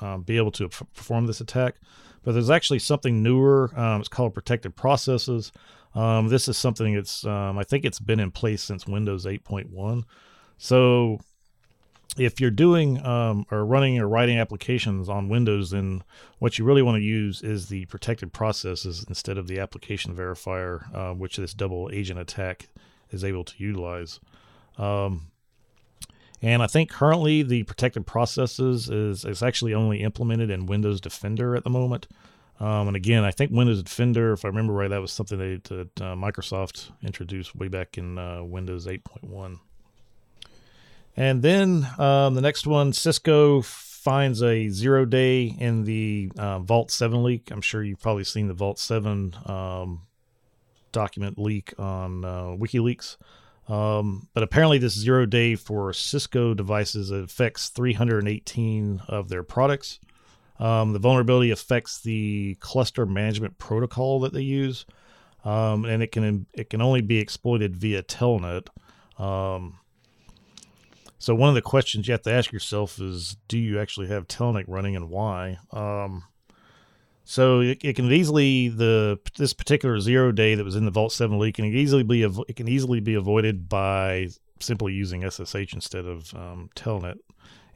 um, 0.00 0.22
be 0.22 0.36
able 0.36 0.50
to 0.52 0.68
perform 0.68 1.26
this 1.26 1.40
attack. 1.40 1.76
But 2.22 2.32
there's 2.32 2.50
actually 2.50 2.78
something 2.78 3.22
newer. 3.22 3.70
Um, 3.78 4.00
it's 4.00 4.08
called 4.08 4.34
protected 4.34 4.74
processes. 4.74 5.52
Um, 5.94 6.28
this 6.28 6.48
is 6.48 6.56
something 6.56 6.94
that's 6.94 7.24
um, 7.26 7.58
I 7.58 7.64
think 7.64 7.84
it's 7.84 8.00
been 8.00 8.20
in 8.20 8.30
place 8.30 8.62
since 8.62 8.86
Windows 8.86 9.26
8.1. 9.26 10.02
So 10.56 11.18
if 12.16 12.40
you're 12.40 12.50
doing 12.50 13.04
um, 13.04 13.46
or 13.50 13.64
running 13.64 13.98
or 13.98 14.08
writing 14.08 14.38
applications 14.38 15.08
on 15.08 15.28
Windows, 15.28 15.70
then 15.70 16.02
what 16.38 16.58
you 16.58 16.64
really 16.64 16.82
want 16.82 16.96
to 16.96 17.02
use 17.02 17.42
is 17.42 17.68
the 17.68 17.86
protected 17.86 18.32
processes 18.32 19.04
instead 19.08 19.38
of 19.38 19.48
the 19.48 19.58
application 19.58 20.14
verifier, 20.14 20.94
uh, 20.94 21.14
which 21.14 21.36
this 21.36 21.54
double 21.54 21.90
agent 21.92 22.20
attack 22.20 22.68
is 23.10 23.24
able 23.24 23.44
to 23.44 23.54
utilize. 23.58 24.20
Um, 24.78 25.30
and 26.42 26.62
I 26.62 26.66
think 26.66 26.90
currently 26.90 27.42
the 27.42 27.62
protected 27.62 28.06
processes 28.06 28.90
is, 28.90 29.24
is 29.24 29.42
actually 29.42 29.72
only 29.72 30.02
implemented 30.02 30.50
in 30.50 30.66
Windows 30.66 31.00
Defender 31.00 31.56
at 31.56 31.64
the 31.64 31.70
moment. 31.70 32.06
Um, 32.60 32.88
and 32.88 32.96
again, 32.96 33.24
I 33.24 33.30
think 33.30 33.50
Windows 33.50 33.82
Defender, 33.82 34.32
if 34.32 34.44
I 34.44 34.48
remember 34.48 34.72
right, 34.72 34.90
that 34.90 35.00
was 35.00 35.10
something 35.10 35.38
that, 35.38 35.70
uh, 35.70 36.14
Microsoft 36.14 36.90
introduced 37.02 37.56
way 37.56 37.68
back 37.68 37.98
in 37.98 38.18
uh, 38.18 38.44
Windows 38.44 38.86
8.1. 38.86 39.58
And 41.16 41.42
then 41.42 41.86
um, 41.98 42.34
the 42.34 42.40
next 42.40 42.66
one, 42.66 42.92
Cisco 42.92 43.62
finds 43.62 44.42
a 44.42 44.68
zero 44.68 45.04
day 45.04 45.44
in 45.44 45.84
the 45.84 46.30
uh, 46.36 46.58
Vault 46.58 46.90
7 46.90 47.22
leak. 47.22 47.50
I'm 47.50 47.60
sure 47.60 47.82
you've 47.82 48.00
probably 48.00 48.24
seen 48.24 48.48
the 48.48 48.54
Vault 48.54 48.78
7 48.78 49.34
um, 49.46 50.02
document 50.92 51.38
leak 51.38 51.72
on 51.78 52.24
uh, 52.24 52.56
WikiLeaks. 52.58 53.16
Um, 53.68 54.28
but 54.34 54.42
apparently, 54.42 54.78
this 54.78 54.92
zero 54.92 55.24
day 55.24 55.54
for 55.54 55.92
Cisco 55.92 56.52
devices 56.52 57.10
affects 57.10 57.70
318 57.70 59.02
of 59.08 59.28
their 59.28 59.42
products. 59.42 60.00
Um, 60.58 60.92
the 60.92 60.98
vulnerability 60.98 61.50
affects 61.50 62.00
the 62.00 62.56
cluster 62.60 63.06
management 63.06 63.58
protocol 63.58 64.20
that 64.20 64.32
they 64.32 64.42
use, 64.42 64.84
um, 65.44 65.84
and 65.84 66.02
it 66.02 66.12
can 66.12 66.46
it 66.52 66.68
can 66.70 66.82
only 66.82 67.00
be 67.00 67.18
exploited 67.18 67.74
via 67.74 68.02
Telnet. 68.02 68.68
Um, 69.18 69.78
so 71.24 71.34
one 71.34 71.48
of 71.48 71.54
the 71.54 71.62
questions 71.62 72.06
you 72.06 72.12
have 72.12 72.20
to 72.20 72.32
ask 72.32 72.52
yourself 72.52 73.00
is, 73.00 73.38
do 73.48 73.56
you 73.56 73.80
actually 73.80 74.08
have 74.08 74.28
Telnet 74.28 74.66
running 74.68 74.94
and 74.94 75.08
why? 75.08 75.56
Um, 75.72 76.24
so 77.24 77.60
it, 77.60 77.82
it, 77.82 77.96
can 77.96 78.12
easily 78.12 78.68
the 78.68 79.18
this 79.38 79.54
particular 79.54 79.98
zero 80.00 80.32
day 80.32 80.54
that 80.54 80.64
was 80.64 80.76
in 80.76 80.84
the 80.84 80.90
Vault 80.90 81.12
Seven 81.12 81.38
leak 81.38 81.54
can 81.54 81.64
easily 81.64 82.02
be 82.02 82.22
it 82.22 82.56
can 82.56 82.68
easily 82.68 83.00
be 83.00 83.14
avoided 83.14 83.70
by 83.70 84.28
simply 84.60 84.92
using 84.92 85.22
SSH 85.22 85.72
instead 85.72 86.04
of 86.04 86.34
um, 86.34 86.68
Telnet. 86.76 87.16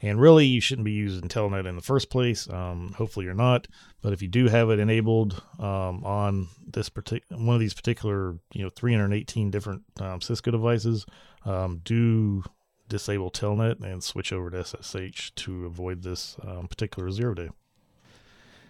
And 0.02 0.20
really, 0.20 0.44
you 0.44 0.60
shouldn't 0.60 0.84
be 0.84 0.92
using 0.92 1.26
Telnet 1.26 1.66
in 1.66 1.74
the 1.74 1.80
first 1.80 2.10
place. 2.10 2.50
Um, 2.50 2.92
hopefully, 2.98 3.24
you're 3.24 3.34
not. 3.34 3.66
But 4.02 4.12
if 4.12 4.20
you 4.20 4.28
do 4.28 4.48
have 4.48 4.68
it 4.68 4.78
enabled 4.78 5.42
um, 5.58 6.04
on 6.04 6.48
this 6.66 6.90
particular 6.90 7.42
one 7.42 7.56
of 7.56 7.60
these 7.60 7.72
particular, 7.72 8.36
you 8.52 8.62
know, 8.62 8.68
318 8.68 9.50
different 9.50 9.84
um, 10.00 10.20
Cisco 10.20 10.50
devices, 10.50 11.06
um, 11.46 11.80
do 11.82 12.44
disable 12.88 13.30
Telnet 13.30 13.82
and 13.82 14.02
switch 14.02 14.32
over 14.32 14.50
to 14.50 14.64
SSH 14.64 15.32
to 15.36 15.66
avoid 15.66 16.02
this 16.02 16.36
um, 16.46 16.68
particular 16.68 17.10
zero 17.10 17.34
day. 17.34 17.50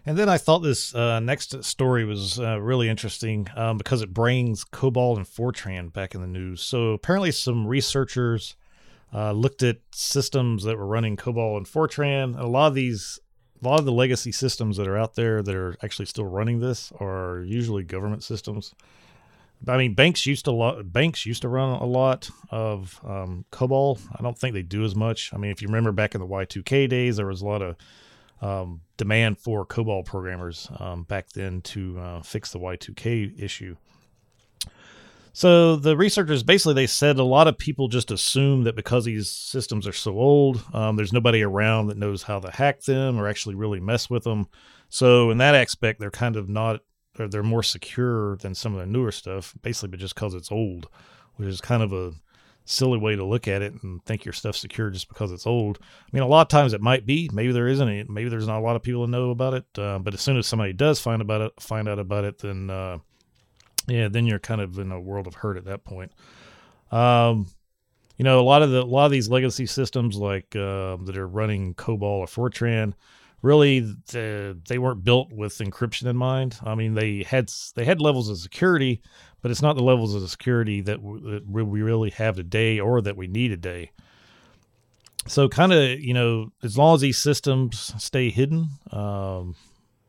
And 0.07 0.17
then 0.17 0.29
I 0.29 0.39
thought 0.39 0.61
this 0.61 0.95
uh, 0.95 1.21
next 1.21 1.63
story 1.65 2.05
was 2.05 2.41
uh, 2.41 2.61
really 2.61 2.89
interesting 2.89 3.47
um, 3.55 3.77
because 3.77 4.01
it 4.01 4.15
brings 4.15 4.65
COBOL 4.65 5.17
and 5.19 5.27
Fortran 5.27 5.93
back 5.93 6.15
in 6.15 6.23
the 6.23 6.27
news. 6.27 6.63
So 6.63 6.93
apparently, 6.93 7.31
some 7.31 7.67
researchers 7.67 8.57
uh, 9.13 9.33
looked 9.33 9.63
at 9.63 9.79
systems 9.93 10.65
that 10.65 10.79
were 10.79 10.87
running 10.87 11.17
COBOL 11.17 11.59
and 11.59 11.67
Fortran. 11.67 12.39
A 12.39 12.47
lot 12.47 12.69
of 12.69 12.75
these, 12.75 13.19
a 13.63 13.69
lot 13.69 13.81
of 13.81 13.85
the 13.85 13.93
legacy 13.93 14.33
systems 14.33 14.77
that 14.79 14.89
are 14.89 14.97
out 14.97 15.15
there 15.15 15.43
that 15.43 15.55
are 15.55 15.77
actually 15.83 16.07
still 16.07 16.25
running 16.25 16.61
this 16.61 16.91
are 17.01 17.43
usually 17.47 17.85
government 17.85 18.23
systems. 18.23 18.75
I 19.67 19.77
mean, 19.77 19.95
banks 19.95 20.25
used 20.27 20.45
to 20.45 20.53
lot. 20.53 20.93
Banks 20.93 21.27
used 21.27 21.43
to 21.43 21.49
run 21.49 21.81
a 21.81 21.87
lot 21.87 22.31
of 22.51 23.01
um, 23.05 23.45
COBOL. 23.51 24.01
I 24.17 24.23
don't 24.23 24.39
think 24.39 24.55
they 24.55 24.63
do 24.63 24.85
as 24.85 24.95
much. 24.95 25.33
I 25.35 25.37
mean, 25.37 25.51
if 25.51 25.61
you 25.61 25.69
remember 25.69 25.93
back 25.93 26.15
in 26.15 26.21
the 26.21 26.27
Y2K 26.27 26.89
days, 26.89 27.17
there 27.17 27.27
was 27.27 27.43
a 27.43 27.47
lot 27.47 27.63
of 27.63 27.77
um, 28.41 28.83
demand 28.97 29.39
for 29.39 29.67
COBOL 29.67 30.05
programmers 30.05 30.69
um, 30.79 31.03
back 31.03 31.31
then 31.31 31.61
to 31.63 31.99
uh, 31.99 32.23
fix 32.23 32.53
the 32.53 32.61
Y2K 32.61 33.43
issue. 33.43 33.77
So 35.33 35.77
the 35.77 35.97
researchers 35.97 36.43
basically 36.43 36.75
they 36.75 36.89
said 36.89 37.17
a 37.19 37.23
lot 37.23 37.47
of 37.47 37.57
people 37.57 37.87
just 37.87 38.11
assume 38.11 38.65
that 38.65 38.75
because 38.75 39.05
these 39.05 39.31
systems 39.31 39.87
are 39.87 39.93
so 39.93 40.19
old, 40.19 40.65
um, 40.73 40.97
there's 40.97 41.13
nobody 41.13 41.43
around 41.43 41.89
that 41.89 41.97
knows 41.97 42.25
how 42.25 42.41
to 42.41 42.51
hack 42.51 42.83
them 42.83 43.21
or 43.21 43.29
actually 43.29 43.55
really 43.55 43.79
mess 43.79 44.11
with 44.11 44.25
them. 44.25 44.49
So 44.89 45.31
in 45.31 45.39
that 45.39 45.55
aspect, 45.55 46.01
they're 46.01 46.11
kind 46.11 46.35
of 46.35 46.49
not 46.49 46.81
they're 47.27 47.43
more 47.43 47.63
secure 47.63 48.37
than 48.37 48.55
some 48.55 48.75
of 48.75 48.81
the 48.81 48.87
newer 48.87 49.13
stuff, 49.13 49.55
basically, 49.63 49.89
but 49.89 50.01
just 50.01 50.15
because 50.15 50.35
it's 50.35 50.53
old, 50.53 50.89
which 51.37 51.49
is 51.49 51.61
kind 51.61 51.83
of 51.83 51.93
a 51.93 52.13
silly 52.65 52.99
way 52.99 53.17
to 53.17 53.25
look 53.25 53.49
at 53.49 53.63
it 53.63 53.73
and 53.83 54.05
think 54.05 54.25
your 54.25 54.33
stuff's 54.33 54.59
secure 54.59 54.91
just 54.91 55.09
because 55.09 55.33
it's 55.33 55.47
old. 55.47 55.79
I 55.81 56.09
mean, 56.13 56.23
a 56.23 56.29
lot 56.29 56.43
of 56.43 56.49
times 56.49 56.75
it 56.75 56.81
might 56.81 57.07
be. 57.07 57.31
Maybe 57.33 57.51
there 57.51 57.69
isn't. 57.69 57.89
Any, 57.89 58.05
maybe 58.09 58.29
there's 58.29 58.47
not 58.47 58.59
a 58.59 58.65
lot 58.65 58.77
of 58.77 58.83
people 58.83 59.03
that 59.03 59.09
know 59.09 59.31
about 59.31 59.55
it. 59.55 59.65
Uh, 59.77 59.99
but 59.99 60.15
as 60.15 60.21
soon 60.21 60.37
as 60.37 60.47
somebody 60.47 60.73
does 60.73 61.01
find 61.01 61.23
about 61.23 61.41
it, 61.41 61.53
find 61.61 61.89
out 61.89 61.99
about 61.99 62.25
it, 62.25 62.39
then 62.39 62.69
uh, 62.69 62.99
yeah, 63.87 64.09
then 64.09 64.27
you're 64.27 64.39
kind 64.39 64.61
of 64.61 64.79
in 64.79 64.93
a 64.93 65.01
world 65.01 65.27
of 65.27 65.35
hurt 65.35 65.57
at 65.57 65.65
that 65.65 65.85
point. 65.85 66.13
Um, 66.93 67.47
you 68.19 68.25
know, 68.25 68.41
a 68.41 68.43
lot 68.43 68.63
of 68.63 68.71
the 68.71 68.83
a 68.83 68.85
lot 68.85 69.07
of 69.07 69.13
these 69.13 69.31
legacy 69.31 69.67
systems 69.67 70.17
like 70.17 70.55
uh, 70.55 70.97
that 71.05 71.17
are 71.17 71.29
running 71.29 71.75
COBOL 71.75 72.03
or 72.03 72.27
Fortran 72.27 72.95
really 73.43 73.81
the, 73.81 74.59
they 74.69 74.79
weren't 74.79 75.05
built 75.05 75.33
with 75.33 75.59
encryption 75.59 76.07
in 76.07 76.17
mind. 76.17 76.59
I 76.65 76.75
mean, 76.75 76.95
they 76.95 77.23
had 77.23 77.51
they 77.75 77.85
had 77.85 78.01
levels 78.01 78.29
of 78.29 78.39
security, 78.39 79.01
but 79.43 79.51
it's 79.51 79.63
not 79.63 79.77
the 79.77 79.85
levels 79.85 80.15
of 80.15 80.29
security 80.29 80.81
that, 80.83 81.03
w- 81.03 81.31
that 81.31 81.47
we 81.47 81.83
really 81.83 82.11
have 82.11 82.37
today 82.37 82.81
or 82.81 83.01
that 83.01 83.17
we 83.17 83.27
need 83.27 83.49
today. 83.49 83.93
So, 85.27 85.49
kind 85.49 85.73
of, 85.73 86.01
you 86.01 86.15
know, 86.15 86.53
as 86.63 86.79
long 86.79 86.95
as 86.95 87.03
these 87.03 87.19
systems 87.19 87.93
stay 87.99 88.31
hidden, 88.31 88.69
um, 88.91 89.57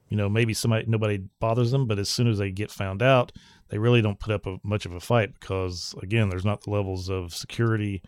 you 0.08 0.18
know, 0.18 0.30
maybe 0.30 0.54
somebody 0.54 0.86
nobody 0.88 1.18
bothers 1.40 1.72
them, 1.72 1.88
but 1.88 2.00
as 2.00 2.10
soon 2.10 2.28
as 2.28 2.38
they 2.38 2.52
get 2.52 2.72
found 2.72 3.02
out, 3.02 3.32
they 3.70 3.78
really 3.78 4.02
don't 4.02 4.20
put 4.20 4.34
up 4.34 4.48
a, 4.48 4.58
much 4.64 4.86
of 4.86 4.94
a 4.94 5.00
fight 5.00 5.34
because, 5.40 5.94
again, 6.02 6.30
there's 6.30 6.46
not 6.46 6.64
the 6.64 6.72
levels 6.72 7.10
of 7.10 7.36
security 7.36 8.02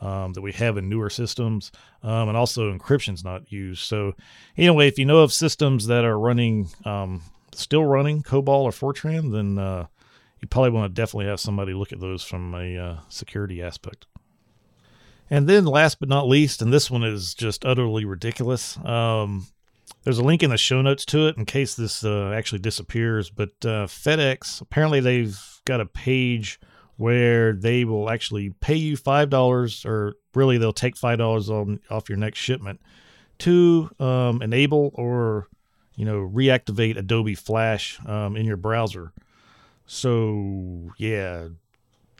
um, 0.00 0.32
that 0.32 0.42
we 0.42 0.52
have 0.52 0.76
in 0.76 0.88
newer 0.88 1.10
systems, 1.10 1.72
um, 2.02 2.28
and 2.28 2.36
also 2.36 2.72
encryption's 2.72 3.24
not 3.24 3.50
used. 3.50 3.82
So, 3.82 4.14
anyway, 4.56 4.88
if 4.88 4.98
you 4.98 5.04
know 5.04 5.18
of 5.18 5.32
systems 5.32 5.86
that 5.86 6.04
are 6.04 6.18
running, 6.18 6.68
um, 6.84 7.22
still 7.54 7.84
running 7.84 8.22
COBOL 8.22 8.48
or 8.48 8.70
Fortran, 8.70 9.32
then 9.32 9.58
uh, 9.58 9.86
you 10.40 10.48
probably 10.48 10.70
want 10.70 10.94
to 10.94 11.00
definitely 11.00 11.26
have 11.26 11.40
somebody 11.40 11.74
look 11.74 11.92
at 11.92 12.00
those 12.00 12.22
from 12.22 12.54
a 12.54 12.76
uh, 12.76 12.96
security 13.08 13.62
aspect. 13.62 14.06
And 15.30 15.48
then, 15.48 15.64
last 15.64 16.00
but 16.00 16.08
not 16.08 16.28
least, 16.28 16.62
and 16.62 16.72
this 16.72 16.90
one 16.90 17.04
is 17.04 17.34
just 17.34 17.64
utterly 17.64 18.04
ridiculous. 18.04 18.78
Um, 18.78 19.46
there's 20.04 20.18
a 20.18 20.24
link 20.24 20.42
in 20.42 20.50
the 20.50 20.56
show 20.56 20.80
notes 20.80 21.04
to 21.06 21.28
it 21.28 21.36
in 21.36 21.44
case 21.44 21.74
this 21.74 22.04
uh, 22.04 22.32
actually 22.34 22.60
disappears. 22.60 23.30
But 23.30 23.50
uh, 23.62 23.86
FedEx 23.86 24.60
apparently 24.60 25.00
they've 25.00 25.38
got 25.64 25.80
a 25.80 25.86
page 25.86 26.58
where 26.98 27.52
they 27.54 27.84
will 27.84 28.10
actually 28.10 28.50
pay 28.60 28.74
you 28.74 28.96
five 28.96 29.30
dollars, 29.30 29.86
or 29.86 30.14
really 30.34 30.58
they'll 30.58 30.72
take 30.72 30.96
five 30.96 31.16
dollars 31.16 31.48
off 31.48 32.08
your 32.08 32.18
next 32.18 32.38
shipment 32.40 32.80
to 33.38 33.88
um, 34.00 34.42
enable 34.42 34.90
or 34.94 35.48
you 35.94 36.04
know 36.04 36.28
reactivate 36.28 36.98
Adobe 36.98 37.36
Flash 37.36 37.98
um, 38.04 38.36
in 38.36 38.44
your 38.44 38.56
browser. 38.56 39.12
So 39.86 40.90
yeah, 40.98 41.48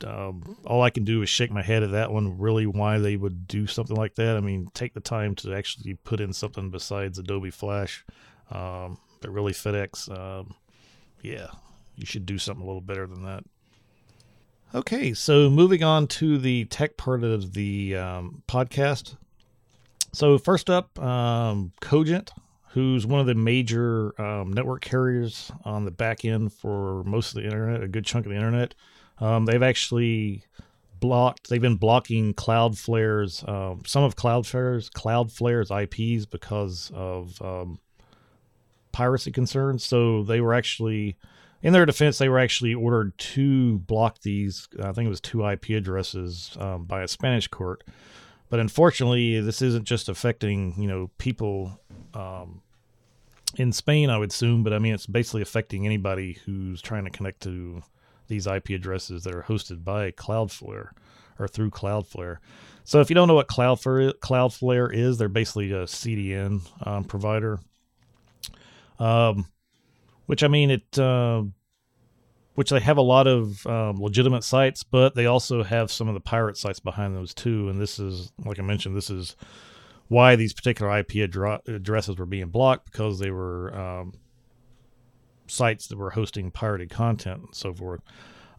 um, 0.04 0.56
all 0.64 0.82
I 0.82 0.90
can 0.90 1.04
do 1.04 1.22
is 1.22 1.28
shake 1.28 1.50
my 1.50 1.62
head 1.62 1.82
at 1.82 1.90
that 1.90 2.12
one. 2.12 2.38
Really, 2.38 2.66
why 2.66 2.98
they 2.98 3.16
would 3.16 3.48
do 3.48 3.66
something 3.66 3.96
like 3.96 4.14
that? 4.14 4.36
I 4.36 4.40
mean, 4.40 4.70
take 4.74 4.94
the 4.94 5.00
time 5.00 5.34
to 5.36 5.54
actually 5.54 5.94
put 5.94 6.20
in 6.20 6.32
something 6.32 6.70
besides 6.70 7.18
Adobe 7.18 7.50
Flash. 7.50 8.04
Um, 8.52 8.98
but 9.20 9.30
really, 9.30 9.52
FedEx, 9.52 10.08
um, 10.16 10.54
yeah, 11.20 11.48
you 11.96 12.06
should 12.06 12.26
do 12.26 12.38
something 12.38 12.62
a 12.62 12.66
little 12.66 12.80
better 12.80 13.08
than 13.08 13.24
that. 13.24 13.42
Okay, 14.74 15.14
so 15.14 15.48
moving 15.48 15.82
on 15.82 16.06
to 16.08 16.36
the 16.36 16.66
tech 16.66 16.98
part 16.98 17.24
of 17.24 17.54
the 17.54 17.96
um, 17.96 18.42
podcast. 18.46 19.16
So 20.12 20.36
first 20.36 20.68
up, 20.68 20.98
um, 20.98 21.72
Cogent, 21.80 22.32
who's 22.68 23.06
one 23.06 23.18
of 23.18 23.26
the 23.26 23.34
major 23.34 24.20
um, 24.20 24.52
network 24.52 24.82
carriers 24.82 25.50
on 25.64 25.86
the 25.86 25.90
back 25.90 26.24
end 26.26 26.52
for 26.52 27.02
most 27.04 27.28
of 27.28 27.36
the 27.36 27.44
internet, 27.44 27.82
a 27.82 27.88
good 27.88 28.04
chunk 28.04 28.26
of 28.26 28.30
the 28.30 28.36
internet. 28.36 28.74
Um, 29.20 29.46
they've 29.46 29.62
actually 29.62 30.44
blocked. 31.00 31.48
They've 31.48 31.62
been 31.62 31.76
blocking 31.76 32.34
Cloudflare's 32.34 33.44
um, 33.48 33.82
some 33.86 34.02
of 34.04 34.16
Cloudflare's 34.16 34.90
Cloudflare's 34.90 35.70
IPs 35.70 36.26
because 36.26 36.92
of 36.94 37.40
um, 37.40 37.78
piracy 38.92 39.32
concerns. 39.32 39.82
So 39.82 40.24
they 40.24 40.42
were 40.42 40.52
actually, 40.52 41.16
in 41.62 41.72
their 41.72 41.86
defense, 41.86 42.18
they 42.18 42.28
were 42.28 42.38
actually 42.38 42.74
ordered 42.74 43.16
to 43.18 43.78
block 43.80 44.20
these. 44.22 44.68
I 44.80 44.92
think 44.92 45.06
it 45.06 45.10
was 45.10 45.20
two 45.20 45.46
IP 45.46 45.70
addresses 45.70 46.56
um, 46.60 46.84
by 46.84 47.02
a 47.02 47.08
Spanish 47.08 47.48
court. 47.48 47.84
But 48.48 48.60
unfortunately, 48.60 49.40
this 49.40 49.60
isn't 49.60 49.84
just 49.84 50.08
affecting 50.08 50.80
you 50.80 50.88
know 50.88 51.10
people 51.18 51.80
um, 52.14 52.62
in 53.56 53.72
Spain, 53.72 54.10
I 54.10 54.18
would 54.18 54.30
assume. 54.30 54.62
But 54.62 54.72
I 54.72 54.78
mean, 54.78 54.94
it's 54.94 55.06
basically 55.06 55.42
affecting 55.42 55.84
anybody 55.84 56.38
who's 56.44 56.80
trying 56.80 57.04
to 57.04 57.10
connect 57.10 57.42
to 57.42 57.82
these 58.28 58.46
IP 58.46 58.70
addresses 58.70 59.24
that 59.24 59.34
are 59.34 59.42
hosted 59.42 59.84
by 59.84 60.12
Cloudflare 60.12 60.90
or 61.38 61.48
through 61.48 61.70
Cloudflare. 61.70 62.38
So 62.84 63.00
if 63.00 63.10
you 63.10 63.14
don't 63.14 63.28
know 63.28 63.34
what 63.34 63.48
Cloudflare 63.48 64.12
Cloudflare 64.14 64.94
is, 64.94 65.18
they're 65.18 65.28
basically 65.28 65.72
a 65.72 65.84
CDN 65.84 66.60
um, 66.86 67.04
provider. 67.04 67.58
Um, 68.98 69.46
which 70.28 70.42
I 70.42 70.48
mean 70.48 70.70
it, 70.70 70.98
uh, 70.98 71.42
which 72.54 72.68
they 72.68 72.80
have 72.80 72.98
a 72.98 73.02
lot 73.02 73.26
of 73.26 73.66
um, 73.66 73.96
legitimate 73.96 74.44
sites, 74.44 74.82
but 74.82 75.14
they 75.14 75.24
also 75.24 75.62
have 75.62 75.90
some 75.90 76.06
of 76.06 76.12
the 76.12 76.20
pirate 76.20 76.58
sites 76.58 76.80
behind 76.80 77.16
those 77.16 77.32
too. 77.32 77.70
And 77.70 77.80
this 77.80 77.98
is, 77.98 78.30
like 78.44 78.58
I 78.58 78.62
mentioned, 78.62 78.94
this 78.94 79.08
is 79.08 79.36
why 80.08 80.36
these 80.36 80.52
particular 80.52 80.98
IP 80.98 81.14
addresses 81.16 82.18
were 82.18 82.26
being 82.26 82.48
blocked 82.48 82.92
because 82.92 83.18
they 83.18 83.30
were 83.30 83.74
um, 83.74 84.12
sites 85.46 85.86
that 85.86 85.96
were 85.96 86.10
hosting 86.10 86.50
pirated 86.50 86.90
content 86.90 87.40
and 87.44 87.54
so 87.54 87.72
forth. 87.72 88.02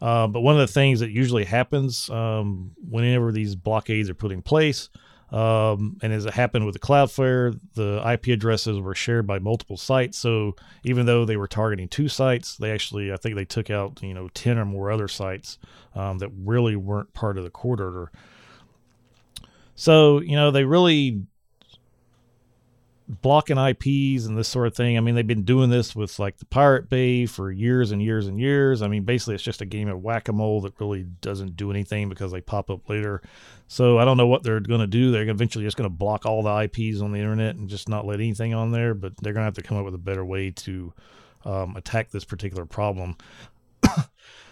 Uh, 0.02 0.26
but 0.26 0.42
one 0.42 0.56
of 0.56 0.68
the 0.68 0.74
things 0.74 1.02
that 1.02 1.12
usually 1.12 1.46
happens 1.46 2.10
um, 2.10 2.72
whenever 2.90 3.32
these 3.32 3.54
blockades 3.54 4.10
are 4.10 4.16
put 4.16 4.32
in 4.32 4.42
place, 4.42 4.90
um, 5.32 5.98
and 6.02 6.12
as 6.12 6.26
it 6.26 6.34
happened 6.34 6.66
with 6.66 6.74
the 6.74 6.80
Cloudflare, 6.80 7.60
the 7.76 8.02
IP 8.12 8.28
addresses 8.28 8.80
were 8.80 8.96
shared 8.96 9.28
by 9.28 9.38
multiple 9.38 9.78
sites. 9.78 10.18
So 10.18 10.56
even 10.84 11.06
though 11.06 11.26
they 11.26 11.38
were 11.38 11.48
targeting 11.48 11.88
two 11.88 12.08
sites, 12.08 12.58
they 12.58 12.72
actually, 12.72 13.14
I 13.14 13.18
think 13.18 13.36
they 13.36 13.46
took 13.46 13.70
out, 13.70 14.02
you 14.02 14.14
know, 14.14 14.30
10 14.30 14.58
or 14.58 14.66
more 14.66 14.90
other 14.90 15.08
sites 15.08 15.60
um, 15.94 16.18
that 16.20 16.30
really 16.30 16.76
weren't 16.76 17.14
part 17.14 17.38
of 17.38 17.44
the 17.44 17.52
court 17.52 17.80
order. 17.80 18.12
So, 19.76 20.20
you 20.20 20.36
know, 20.36 20.52
they 20.52 20.64
really 20.64 21.22
blocking 23.10 23.58
IPs 23.58 24.26
and 24.26 24.38
this 24.38 24.48
sort 24.48 24.68
of 24.68 24.76
thing. 24.76 24.98
I 24.98 25.00
mean, 25.00 25.16
they've 25.16 25.26
been 25.26 25.44
doing 25.44 25.70
this 25.70 25.96
with 25.96 26.20
like 26.20 26.38
the 26.38 26.46
Pirate 26.46 26.90
Bay 26.90 27.26
for 27.26 27.52
years 27.52 27.92
and 27.92 28.02
years 28.02 28.28
and 28.28 28.40
years. 28.40 28.82
I 28.82 28.88
mean, 28.88 29.04
basically, 29.04 29.36
it's 29.36 29.44
just 29.44 29.62
a 29.62 29.66
game 29.66 29.90
of 29.90 30.02
whack 30.02 30.28
a 30.28 30.34
mole 30.34 30.62
that 30.62 30.80
really 30.80 31.04
doesn't 31.22 31.56
do 31.56 31.72
anything 31.72 32.08
because 32.08 32.32
they 32.32 32.42
pop 32.42 32.70
up 32.70 32.88
later. 32.88 33.22
So 33.72 34.00
I 34.00 34.04
don't 34.04 34.18
know 34.18 34.26
what 34.26 34.42
they're 34.42 34.60
going 34.60 34.82
to 34.82 34.88
do. 34.88 35.12
They're 35.12 35.30
eventually 35.30 35.64
just 35.64 35.78
going 35.78 35.90
to 35.90 35.96
block 35.96 36.26
all 36.26 36.42
the 36.42 36.64
IPs 36.64 37.02
on 37.02 37.12
the 37.12 37.20
internet 37.20 37.56
and 37.56 37.70
just 37.70 37.88
not 37.88 38.04
let 38.04 38.20
anything 38.20 38.56
on 38.56 38.72
there. 38.72 38.96
But 38.96 39.14
they're 39.18 39.32
going 39.32 39.44
to 39.44 39.46
have 39.46 39.54
to 39.54 39.62
come 39.62 39.78
up 39.78 39.86
with 39.86 39.94
a 39.94 40.00
better 40.00 40.26
way 40.26 40.50
to 40.50 40.92
um, 41.46 41.76
attack 41.76 42.10
this 42.10 42.26
particular 42.26 42.66
problem. 42.66 43.16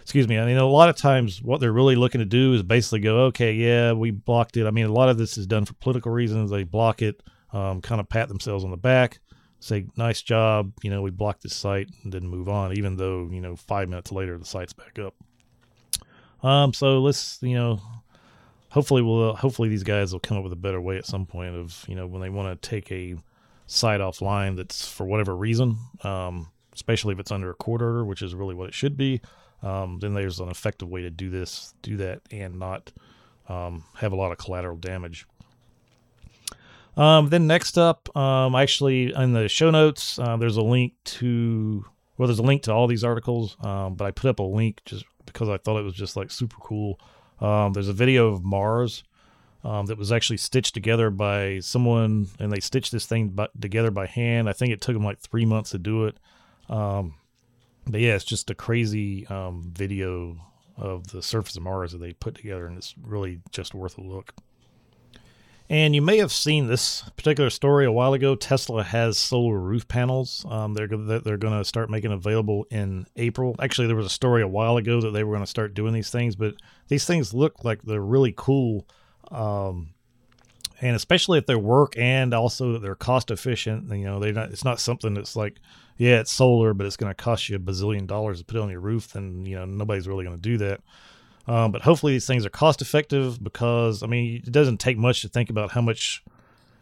excuse 0.04 0.28
me. 0.28 0.38
I 0.38 0.46
mean, 0.46 0.58
a 0.58 0.66
lot 0.68 0.90
of 0.90 0.98
times 0.98 1.42
what 1.42 1.60
they're 1.60 1.74
really 1.74 1.96
looking 1.96 2.20
to 2.20 2.26
do 2.26 2.54
is 2.54 2.62
basically 2.62 3.00
go, 3.00 3.26
okay, 3.26 3.54
yeah, 3.54 3.94
we 3.94 4.12
blocked 4.12 4.56
it. 4.56 4.68
I 4.68 4.72
mean, 4.72 4.86
a 4.86 4.94
lot 4.94 5.10
of 5.10 5.18
this 5.18 5.36
is 5.36 5.48
done 5.48 5.66
for 5.66 5.74
political 5.74 6.12
reasons. 6.12 6.52
They 6.52 6.64
block 6.64 7.02
it 7.02 7.24
um, 7.54 7.82
kind 7.82 8.00
of 8.00 8.08
pat 8.08 8.28
themselves 8.28 8.64
on 8.64 8.70
the 8.70 8.78
back, 8.78 9.20
say, 9.60 9.88
nice 9.96 10.22
job. 10.22 10.74
You 10.84 10.92
know, 10.92 11.02
we 11.02 11.10
blocked 11.10 11.42
this 11.42 11.56
site 11.56 11.90
and 12.04 12.14
then 12.14 12.28
move 12.28 12.50
on, 12.50 12.78
even 12.78 12.98
though, 12.98 13.30
you 13.32 13.42
know, 13.42 13.56
five 13.56 13.90
minutes 13.90 14.12
later 14.12 14.38
the 14.38 14.46
site's 14.46 14.74
back 14.74 15.00
up. 15.00 15.16
Um, 16.46 16.72
so 16.72 17.00
let's, 17.00 17.40
you 17.42 17.56
know, 17.56 17.82
hopefully 18.78 19.02
we'll, 19.02 19.34
hopefully 19.34 19.70
these 19.70 19.82
guys 19.82 20.14
will 20.14 20.20
come 20.20 20.38
up 20.38 20.44
with 20.44 20.54
a 20.54 20.56
better 20.56 20.80
way 20.80 20.98
at 20.98 21.06
some 21.08 21.26
point 21.26 21.56
of, 21.56 21.84
you 21.88 21.96
know, 21.96 22.06
when 22.06 22.22
they 22.22 22.30
want 22.30 22.62
to 22.62 22.70
take 22.70 22.92
a 22.92 23.16
site 23.66 24.00
offline 24.00 24.56
that's 24.56 24.88
for 24.88 25.04
whatever 25.04 25.36
reason, 25.36 25.80
um, 26.04 26.52
especially 26.74 27.12
if 27.12 27.20
it's 27.20 27.32
under 27.32 27.50
a 27.50 27.56
court 27.56 27.82
order, 27.82 28.06
which 28.06 28.22
is 28.22 28.36
really 28.36 28.54
what 28.54 28.68
it 28.68 28.76
should 28.76 28.96
be. 28.96 29.20
Um, 29.64 29.98
then 30.00 30.14
there's 30.14 30.40
an 30.40 30.50
effective 30.50 30.88
way 30.90 31.02
to 31.02 31.10
do 31.10 31.32
this, 31.32 31.74
do 31.82 31.98
that, 31.98 32.22
and 32.30 32.60
not 32.60 32.92
um, 33.50 33.84
have 33.96 34.12
a 34.12 34.16
lot 34.16 34.32
of 34.32 34.38
collateral 34.38 34.78
damage. 34.78 35.26
Um, 36.96 37.30
then 37.30 37.48
next 37.48 37.80
up, 37.80 38.16
um, 38.16 38.54
actually 38.54 39.12
in 39.12 39.34
the 39.34 39.48
show 39.48 39.72
notes, 39.72 40.20
uh, 40.20 40.38
there's 40.38 40.58
a 40.58 40.62
link 40.62 40.94
to 41.06 41.84
well, 42.20 42.28
there's 42.28 42.38
a 42.38 42.44
link 42.44 42.62
to 42.64 42.74
all 42.74 42.86
these 42.86 43.04
articles, 43.04 43.58
um, 43.62 43.96
but 43.96 44.06
I 44.06 44.12
put 44.12 44.30
up 44.30 44.38
a 44.38 44.44
link 44.44 44.82
just 44.86 45.04
because 45.26 45.50
I 45.50 45.58
thought 45.58 45.80
it 45.80 45.84
was 45.84 45.96
just 45.96 46.16
like 46.16 46.30
super 46.30 46.58
cool. 46.60 47.00
Um, 47.40 47.74
there's 47.74 47.90
a 47.90 47.94
video 47.94 48.30
of 48.30 48.44
Mars 48.44 49.04
um, 49.64 49.86
that 49.88 49.98
was 49.98 50.12
actually 50.12 50.38
stitched 50.38 50.74
together 50.74 51.10
by 51.10 51.60
someone, 51.60 52.28
and 52.40 52.52
they 52.52 52.60
stitched 52.60 52.92
this 52.92 53.06
thing 53.06 53.30
by, 53.30 53.48
together 53.60 53.92
by 53.92 54.06
hand. 54.08 54.50
I 54.50 54.54
think 54.54 54.74
it 54.74 54.82
took 54.82 54.96
them 54.96 55.06
like 55.06 55.20
three 55.20 55.46
months 55.46 55.72
to 55.72 55.78
do 55.78 56.06
it. 56.06 56.18
Um, 56.70 57.16
but 57.86 58.02
yeah, 58.02 58.16
it's 58.16 58.26
just 58.26 58.50
a 58.50 58.56
crazy 58.56 59.26
video 59.30 60.38
of 60.78 61.08
the 61.08 61.24
surface 61.24 61.56
of 61.56 61.64
Mars 61.64 61.92
that 61.92 62.00
they 62.00 62.14
put 62.14 62.36
together, 62.36 62.68
and 62.68 62.78
it's 62.78 62.94
really 63.02 63.42
just 63.52 63.74
worth 63.74 63.98
a 63.98 64.02
look. 64.02 64.34
And 65.70 65.94
you 65.94 66.02
may 66.02 66.18
have 66.18 66.32
seen 66.32 66.68
this 66.68 67.02
particular 67.18 67.50
story 67.50 67.86
a 67.86 67.92
while 67.92 68.14
ago. 68.14 68.36
Tesla 68.36 68.84
has 68.84 69.18
solar 69.18 69.60
roof 69.60 69.86
panels. 69.88 70.46
Um, 70.50 70.74
they're 70.74 70.88
they're 70.88 71.38
going 71.38 71.58
to 71.58 71.66
start 71.66 71.90
making 71.90 72.14
available 72.14 72.66
in 72.72 73.06
April. 73.18 73.54
Actually, 73.60 73.88
there 73.88 73.96
was 73.98 74.06
a 74.06 74.10
story 74.10 74.42
a 74.42 74.48
while 74.48 74.78
ago 74.78 75.02
that 75.02 75.12
they 75.12 75.26
were 75.26 75.34
going 75.34 75.44
to 75.44 75.50
start 75.50 75.74
doing 75.74 75.94
these 75.94 76.10
things, 76.10 76.38
but 76.38 76.56
these 76.88 77.06
things 77.06 77.34
look 77.34 77.66
like 77.66 77.82
they're 77.82 78.00
really 78.00 78.34
cool. 78.38 78.88
Um, 79.30 79.90
and 80.80 80.96
especially 80.96 81.38
if 81.38 81.48
they 81.48 81.56
work 81.56 81.98
and 81.98 82.34
also 82.34 82.74
that 82.74 82.82
they're 82.82 82.96
cost 82.96 83.32
efficient. 83.32 83.90
You 83.90 84.06
know, 84.06 84.20
they 84.20 84.30
it's 84.30 84.64
not 84.64 84.80
something 84.80 85.14
that's 85.14 85.36
like, 85.36 85.58
yeah, 85.98 86.20
it's 86.20 86.32
solar, 86.32 86.74
but 86.74 86.86
it's 86.86 86.98
going 86.98 87.10
to 87.10 87.16
cost 87.16 87.50
you 87.50 87.58
a 87.58 87.60
bazillion 87.60 88.08
dollars 88.08 88.40
to 88.40 88.46
put 88.46 88.58
it 88.58 88.62
on 88.62 88.70
your 88.70 88.80
roof. 88.80 89.10
Then 89.10 89.46
you 89.46 89.56
know 89.56 89.66
nobody's 89.66 90.08
really 90.08 90.24
going 90.24 90.38
to 90.38 90.42
do 90.42 90.58
that. 90.60 90.82
Um, 91.48 91.72
but 91.72 91.82
hopefully 91.82 92.14
these 92.14 92.28
things 92.28 92.46
are 92.46 92.50
cost 92.50 92.82
effective 92.82 93.42
because 93.42 94.04
I 94.04 94.08
mean 94.08 94.44
it 94.46 94.52
doesn't 94.52 94.80
take 94.80 94.98
much 94.98 95.22
to 95.22 95.30
think 95.30 95.50
about 95.50 95.72
how 95.72 95.82
much 95.82 96.24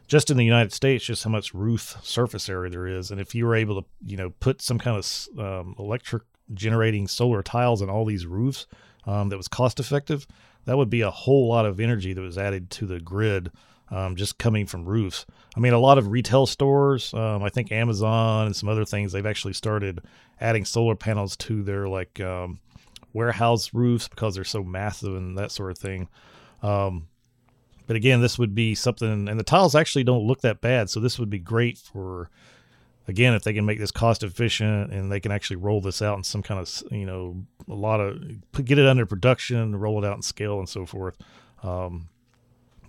just 0.08 0.30
in 0.30 0.38
the 0.38 0.46
United 0.46 0.72
States, 0.72 1.06
just 1.06 1.24
how 1.24 1.30
much 1.30 1.54
roof 1.54 1.98
surface 2.04 2.50
area 2.50 2.70
there 2.70 2.88
is, 2.88 3.12
and 3.12 3.20
if 3.20 3.34
you 3.34 3.46
were 3.46 3.56
able 3.56 3.82
to, 3.82 3.88
you 4.06 4.18
know, 4.18 4.32
put 4.40 4.62
some 4.62 4.78
kind 4.78 4.98
of 4.98 5.40
um, 5.40 5.76
electric 5.80 6.24
generating 6.54 7.08
solar 7.08 7.42
tiles 7.42 7.82
on 7.82 7.90
all 7.90 8.06
these 8.06 8.26
roofs 8.26 8.68
um, 9.08 9.30
that 9.30 9.38
was 9.38 9.48
cost 9.48 9.80
effective, 9.80 10.28
that 10.66 10.78
would 10.78 10.90
be 10.90 11.02
a 11.02 11.10
whole 11.10 11.48
lot 11.48 11.66
of 11.66 11.80
energy 11.80 12.14
that 12.14 12.22
was 12.22 12.38
added 12.38 12.70
to 12.70 12.86
the 12.86 13.00
grid 13.00 13.52
um, 13.90 14.16
just 14.16 14.38
coming 14.38 14.66
from 14.66 14.86
roofs. 14.86 15.26
I 15.56 15.60
mean, 15.60 15.74
a 15.74 15.80
lot 15.80 15.98
of 15.98 16.08
retail 16.08 16.46
stores, 16.46 17.14
um, 17.14 17.44
I 17.44 17.50
think 17.50 17.72
Amazon 17.72 18.48
and 18.48 18.56
some 18.56 18.70
other 18.70 18.86
things, 18.86 19.12
they've 19.12 19.26
actually 19.26 19.54
started 19.54 20.02
adding 20.40 20.66
solar 20.66 20.96
panels 20.96 21.36
to 21.38 21.64
their 21.64 21.88
like 21.88 22.20
um, 22.20 22.60
warehouse 23.16 23.74
roofs 23.74 24.08
because 24.08 24.36
they're 24.36 24.44
so 24.44 24.64
massive 24.64 25.16
and 25.16 25.38
that 25.38 25.52
sort 25.52 25.72
of 25.72 25.78
thing. 25.78 26.08
Um, 26.62 27.08
but 27.88 27.96
again, 27.96 28.22
this 28.22 28.38
would 28.38 28.54
be 28.54 28.76
something, 28.76 29.28
and 29.28 29.40
the 29.40 29.44
tiles 29.44 29.76
actually 29.76 30.04
don't 30.04 30.28
look 30.28 30.42
that 30.42 30.62
bad. 30.62 30.90
So 30.90 31.00
this 31.00 31.18
would 31.18 31.30
be 31.30 31.40
great 31.40 31.78
for, 31.78 32.30
again, 33.08 33.34
if 33.34 33.44
they 33.44 33.54
can 33.54 33.66
make 33.66 33.80
this 33.80 33.92
cost 33.92 34.24
efficient 34.24 34.92
and 34.92 35.12
they 35.12 35.20
can 35.20 35.32
actually 35.32 35.58
roll 35.58 35.82
this 35.82 36.02
out 36.02 36.18
in 36.18 36.24
some 36.24 36.44
kind 36.44 36.60
of, 36.60 36.84
you 36.92 37.06
know, 37.06 37.46
a 37.70 37.74
lot 37.74 38.00
of 38.00 38.22
get 38.66 38.78
it 38.78 38.88
under 38.88 39.06
production, 39.06 39.76
roll 39.76 40.04
it 40.04 40.08
out 40.08 40.18
in 40.18 40.22
scale 40.22 40.60
and 40.60 40.70
so 40.70 40.86
forth. 40.86 41.18
Um, 41.64 42.10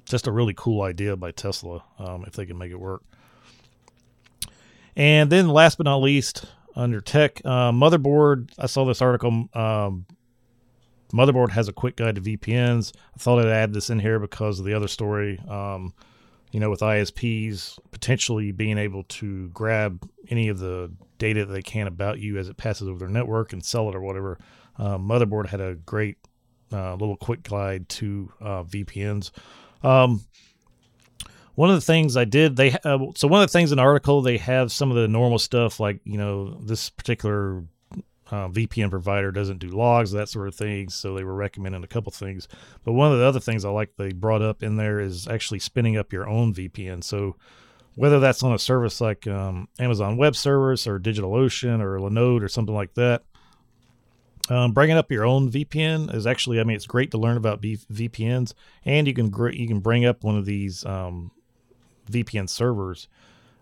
just 0.04 0.26
a 0.26 0.32
really 0.32 0.54
cool 0.56 0.82
idea 0.82 1.16
by 1.16 1.30
Tesla 1.30 1.82
um, 1.98 2.24
if 2.26 2.34
they 2.34 2.46
can 2.46 2.58
make 2.58 2.72
it 2.72 2.80
work. 2.80 3.02
And 4.94 5.30
then, 5.30 5.48
last 5.48 5.76
but 5.76 5.84
not 5.84 5.98
least, 5.98 6.46
under 6.74 7.00
tech, 7.00 7.42
uh, 7.44 7.72
motherboard. 7.72 8.50
I 8.58 8.66
saw 8.66 8.84
this 8.86 9.02
article. 9.02 9.48
Um, 9.52 10.06
motherboard 11.12 11.50
has 11.50 11.68
a 11.68 11.72
quick 11.72 11.96
guide 11.96 12.16
to 12.16 12.20
VPNs. 12.20 12.92
I 13.14 13.18
thought 13.18 13.38
I'd 13.38 13.46
add 13.46 13.72
this 13.72 13.90
in 13.90 14.00
here 14.00 14.18
because 14.18 14.58
of 14.58 14.64
the 14.64 14.74
other 14.74 14.88
story. 14.88 15.38
Um, 15.48 15.94
you 16.52 16.60
know, 16.60 16.70
with 16.70 16.80
ISPs 16.80 17.78
potentially 17.90 18.52
being 18.52 18.78
able 18.78 19.02
to 19.04 19.48
grab 19.48 20.08
any 20.30 20.48
of 20.48 20.58
the 20.58 20.90
data 21.18 21.44
that 21.44 21.52
they 21.52 21.62
can 21.62 21.86
about 21.86 22.18
you 22.18 22.38
as 22.38 22.48
it 22.48 22.56
passes 22.56 22.88
over 22.88 22.98
their 22.98 23.08
network 23.08 23.52
and 23.52 23.64
sell 23.64 23.88
it 23.88 23.94
or 23.94 24.00
whatever. 24.00 24.38
Uh, 24.78 24.96
motherboard 24.98 25.48
had 25.48 25.60
a 25.60 25.74
great 25.74 26.16
uh, 26.72 26.94
little 26.94 27.16
quick 27.16 27.42
guide 27.42 27.88
to 27.88 28.32
uh, 28.40 28.62
VPNs. 28.62 29.30
Um, 29.82 30.24
one 31.54 31.70
of 31.70 31.76
the 31.76 31.80
things 31.80 32.16
I 32.16 32.24
did, 32.24 32.56
they 32.56 32.72
uh, 32.84 32.98
so 33.14 33.28
one 33.28 33.42
of 33.42 33.48
the 33.48 33.52
things 33.52 33.72
in 33.72 33.76
the 33.76 33.82
article 33.82 34.20
they 34.20 34.36
have 34.38 34.70
some 34.70 34.90
of 34.90 34.96
the 34.96 35.08
normal 35.08 35.38
stuff 35.38 35.80
like 35.80 36.00
you 36.04 36.18
know 36.18 36.60
this 36.60 36.90
particular 36.90 37.64
uh, 38.30 38.48
VPN 38.48 38.90
provider 38.90 39.30
doesn't 39.30 39.58
do 39.58 39.68
logs, 39.68 40.12
that 40.12 40.28
sort 40.28 40.48
of 40.48 40.54
thing. 40.54 40.88
So 40.88 41.14
they 41.14 41.24
were 41.24 41.34
recommending 41.34 41.84
a 41.84 41.88
couple 41.88 42.12
things. 42.12 42.48
But 42.84 42.92
one 42.92 43.12
of 43.12 43.18
the 43.18 43.24
other 43.24 43.40
things 43.40 43.64
I 43.64 43.70
like 43.70 43.96
they 43.96 44.12
brought 44.12 44.42
up 44.42 44.62
in 44.62 44.76
there 44.76 45.00
is 45.00 45.28
actually 45.28 45.60
spinning 45.60 45.96
up 45.96 46.12
your 46.12 46.28
own 46.28 46.52
VPN. 46.52 47.04
So 47.04 47.36
whether 47.94 48.20
that's 48.20 48.42
on 48.42 48.52
a 48.52 48.58
service 48.58 49.00
like 49.00 49.26
um, 49.26 49.68
Amazon 49.78 50.16
Web 50.16 50.36
Service 50.36 50.86
or 50.86 50.98
DigitalOcean 50.98 51.80
or 51.80 51.98
Linode 51.98 52.42
or 52.42 52.48
something 52.48 52.74
like 52.74 52.94
that, 52.94 53.22
um, 54.48 54.72
bringing 54.72 54.96
up 54.96 55.10
your 55.10 55.24
own 55.24 55.50
VPN 55.50 56.14
is 56.14 56.26
actually, 56.26 56.60
I 56.60 56.64
mean, 56.64 56.76
it's 56.76 56.86
great 56.86 57.10
to 57.12 57.18
learn 57.18 57.36
about 57.36 57.60
B- 57.60 57.80
VPNs, 57.92 58.52
and 58.84 59.08
you 59.08 59.14
can 59.14 59.28
gr- 59.28 59.50
you 59.50 59.66
can 59.66 59.80
bring 59.80 60.04
up 60.04 60.22
one 60.22 60.36
of 60.36 60.44
these 60.44 60.84
um, 60.86 61.32
VPN 62.10 62.48
servers. 62.48 63.08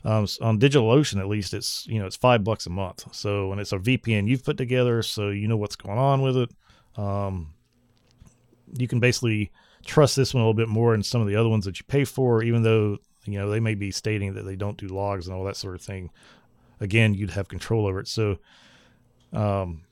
Um, 0.04 0.26
on 0.42 0.60
DigitalOcean, 0.60 1.18
at 1.18 1.28
least, 1.28 1.54
it's 1.54 1.86
you 1.86 1.98
know 1.98 2.06
it's 2.06 2.16
five 2.16 2.44
bucks 2.44 2.66
a 2.66 2.70
month. 2.70 3.06
So 3.14 3.52
and 3.52 3.60
it's 3.60 3.72
a 3.72 3.78
VPN 3.78 4.28
you've 4.28 4.44
put 4.44 4.56
together, 4.56 5.02
so 5.02 5.30
you 5.30 5.48
know 5.48 5.56
what's 5.56 5.76
going 5.76 5.98
on 5.98 6.20
with 6.20 6.36
it. 6.36 6.50
Um, 6.96 7.54
you 8.78 8.86
can 8.86 9.00
basically 9.00 9.50
trust 9.84 10.16
this 10.16 10.34
one 10.34 10.42
a 10.42 10.44
little 10.44 10.54
bit 10.54 10.68
more 10.68 10.92
than 10.92 11.02
some 11.02 11.20
of 11.20 11.26
the 11.26 11.36
other 11.36 11.48
ones 11.48 11.64
that 11.64 11.78
you 11.78 11.84
pay 11.86 12.04
for, 12.04 12.42
even 12.42 12.62
though 12.62 12.98
you 13.24 13.38
know 13.38 13.48
they 13.48 13.60
may 13.60 13.74
be 13.74 13.90
stating 13.90 14.34
that 14.34 14.44
they 14.44 14.56
don't 14.56 14.76
do 14.76 14.88
logs 14.88 15.26
and 15.26 15.34
all 15.34 15.44
that 15.44 15.56
sort 15.56 15.74
of 15.74 15.80
thing. 15.80 16.10
Again, 16.80 17.14
you'd 17.14 17.30
have 17.30 17.48
control 17.48 17.86
over 17.86 18.00
it. 18.00 18.08
So 18.08 18.38
um, 19.32 19.82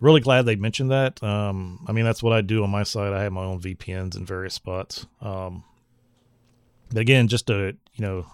really 0.00 0.20
glad 0.20 0.42
they 0.42 0.56
mentioned 0.56 0.90
that. 0.90 1.22
Um, 1.22 1.84
I 1.88 1.92
mean, 1.92 2.04
that's 2.04 2.22
what 2.22 2.34
I 2.34 2.42
do 2.42 2.64
on 2.64 2.70
my 2.70 2.82
side. 2.82 3.14
I 3.14 3.22
have 3.22 3.32
my 3.32 3.44
own 3.44 3.60
VPNs 3.60 4.16
in 4.16 4.26
various 4.26 4.54
spots. 4.54 5.06
Um, 5.22 5.64
but 6.90 6.98
again, 6.98 7.28
just 7.28 7.48
a 7.48 7.76
you 7.94 8.04
know 8.04 8.26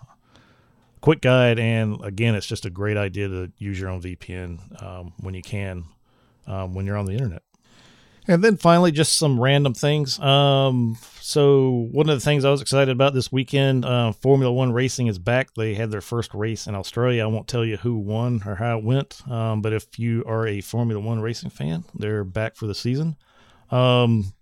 quick 1.00 1.20
guide, 1.20 1.58
and 1.58 2.02
again, 2.04 2.34
it's 2.34 2.46
just 2.46 2.64
a 2.64 2.70
great 2.70 2.96
idea 2.96 3.28
to 3.28 3.52
use 3.58 3.78
your 3.78 3.90
own 3.90 4.02
VPN 4.02 4.82
um, 4.82 5.12
when 5.20 5.34
you 5.34 5.42
can 5.42 5.84
um, 6.46 6.74
when 6.74 6.86
you're 6.86 6.96
on 6.96 7.06
the 7.06 7.12
internet. 7.12 7.42
And 8.28 8.42
then 8.42 8.56
finally, 8.56 8.90
just 8.90 9.18
some 9.18 9.38
random 9.40 9.72
things. 9.72 10.18
Um, 10.18 10.98
so 11.20 11.88
one 11.92 12.08
of 12.08 12.16
the 12.16 12.24
things 12.24 12.44
I 12.44 12.50
was 12.50 12.60
excited 12.60 12.90
about 12.90 13.14
this 13.14 13.30
weekend, 13.30 13.84
uh, 13.84 14.12
Formula 14.12 14.52
One 14.52 14.72
racing 14.72 15.06
is 15.06 15.18
back. 15.18 15.54
They 15.54 15.74
had 15.74 15.92
their 15.92 16.00
first 16.00 16.34
race 16.34 16.66
in 16.66 16.74
Australia. 16.74 17.22
I 17.22 17.26
won't 17.26 17.46
tell 17.46 17.64
you 17.64 17.76
who 17.76 17.96
won 17.96 18.42
or 18.44 18.56
how 18.56 18.78
it 18.78 18.84
went, 18.84 19.22
um, 19.30 19.62
but 19.62 19.72
if 19.72 19.98
you 19.98 20.24
are 20.26 20.46
a 20.46 20.60
Formula 20.60 21.00
One 21.00 21.20
racing 21.20 21.50
fan, 21.50 21.84
they're 21.94 22.24
back 22.24 22.56
for 22.56 22.66
the 22.66 22.74
season. 22.74 23.16
Um, 23.70 24.32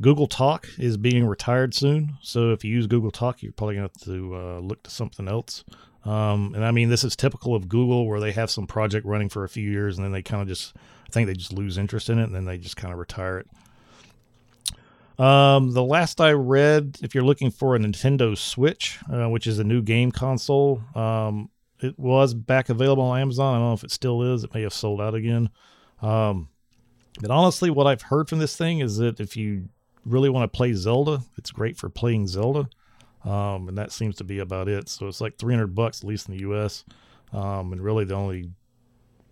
Google 0.00 0.26
Talk 0.26 0.66
is 0.78 0.96
being 0.96 1.26
retired 1.26 1.74
soon, 1.74 2.16
so 2.22 2.50
if 2.50 2.64
you 2.64 2.72
use 2.72 2.86
Google 2.88 3.10
Talk, 3.10 3.42
you're 3.42 3.52
probably 3.52 3.76
going 3.76 3.88
to 3.88 3.92
have 4.00 4.16
to 4.16 4.36
uh, 4.36 4.58
look 4.58 4.82
to 4.84 4.90
something 4.90 5.28
else. 5.28 5.62
Um, 6.04 6.54
and 6.54 6.64
I 6.64 6.70
mean, 6.70 6.88
this 6.88 7.04
is 7.04 7.14
typical 7.14 7.54
of 7.54 7.68
Google, 7.68 8.06
where 8.06 8.20
they 8.20 8.32
have 8.32 8.50
some 8.50 8.66
project 8.66 9.06
running 9.06 9.28
for 9.28 9.44
a 9.44 9.48
few 9.48 9.68
years, 9.68 9.98
and 9.98 10.04
then 10.04 10.12
they 10.12 10.22
kind 10.22 10.42
of 10.42 10.48
just, 10.48 10.74
I 10.76 11.10
think 11.10 11.26
they 11.26 11.34
just 11.34 11.52
lose 11.52 11.76
interest 11.76 12.08
in 12.08 12.18
it, 12.18 12.24
and 12.24 12.34
then 12.34 12.46
they 12.46 12.58
just 12.58 12.76
kind 12.76 12.92
of 12.92 12.98
retire 12.98 13.38
it. 13.38 13.48
Um, 15.22 15.72
the 15.72 15.84
last 15.84 16.18
I 16.18 16.32
read, 16.32 16.98
if 17.02 17.14
you're 17.14 17.24
looking 17.24 17.50
for 17.50 17.76
a 17.76 17.78
Nintendo 17.78 18.36
Switch, 18.36 18.98
uh, 19.12 19.28
which 19.28 19.46
is 19.46 19.58
a 19.58 19.64
new 19.64 19.82
game 19.82 20.10
console, 20.10 20.82
um, 20.94 21.50
it 21.80 21.98
was 21.98 22.32
back 22.32 22.70
available 22.70 23.02
on 23.02 23.20
Amazon. 23.20 23.54
I 23.54 23.58
don't 23.58 23.68
know 23.68 23.74
if 23.74 23.84
it 23.84 23.90
still 23.90 24.34
is. 24.34 24.44
It 24.44 24.54
may 24.54 24.62
have 24.62 24.72
sold 24.72 25.00
out 25.00 25.14
again. 25.14 25.50
Um, 26.00 26.48
but 27.20 27.30
honestly, 27.30 27.68
what 27.68 27.86
I've 27.86 28.02
heard 28.02 28.30
from 28.30 28.38
this 28.38 28.56
thing 28.56 28.80
is 28.80 28.96
that 28.96 29.20
if 29.20 29.36
you 29.36 29.68
really 30.06 30.30
want 30.30 30.50
to 30.50 30.56
play 30.56 30.72
Zelda, 30.72 31.20
it's 31.36 31.50
great 31.50 31.76
for 31.76 31.90
playing 31.90 32.26
Zelda. 32.26 32.70
Um, 33.24 33.68
and 33.68 33.76
that 33.76 33.92
seems 33.92 34.16
to 34.16 34.24
be 34.24 34.38
about 34.38 34.68
it. 34.68 34.88
So 34.88 35.06
it's 35.06 35.20
like 35.20 35.36
300 35.36 35.74
bucks, 35.74 36.00
at 36.00 36.08
least 36.08 36.28
in 36.28 36.36
the 36.36 36.50
US. 36.50 36.84
Um, 37.32 37.72
and 37.72 37.80
really 37.80 38.04
the 38.04 38.14
only 38.14 38.50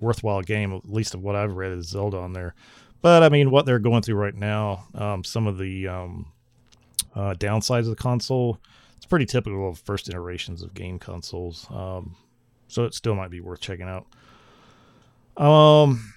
worthwhile 0.01 0.43
game, 0.43 0.73
at 0.73 0.89
least 0.89 1.15
of 1.15 1.23
what 1.23 1.35
I've 1.35 1.57
read, 1.57 1.73
is 1.73 1.89
Zelda 1.89 2.19
on 2.19 2.33
there. 2.33 2.55
But 3.01 3.23
I 3.23 3.29
mean, 3.29 3.51
what 3.51 3.67
they're 3.67 3.79
going 3.79 4.03
through 4.03 4.17
right 4.17 4.35
now, 4.35 4.85
um, 4.95 5.25
some 5.25 5.47
of 5.47 5.59
the 5.59 5.89
um, 5.89 6.33
uh, 7.15 7.35
downsides 7.35 7.81
of 7.81 7.87
the 7.87 7.97
console, 7.97 8.59
it's 8.97 9.07
pretty 9.07 9.27
typical 9.27 9.69
of 9.69 9.79
first 9.79 10.09
iterations 10.09 10.63
of 10.63 10.75
game 10.75 10.99
consoles. 10.99 11.67
Um, 11.71 12.17
so 12.67 12.85
it 12.85 12.95
still 12.95 13.15
might 13.15 13.31
be 13.31 13.41
worth 13.41 13.61
checking 13.61 13.89
out. 13.89 14.07
Um, 15.43 16.13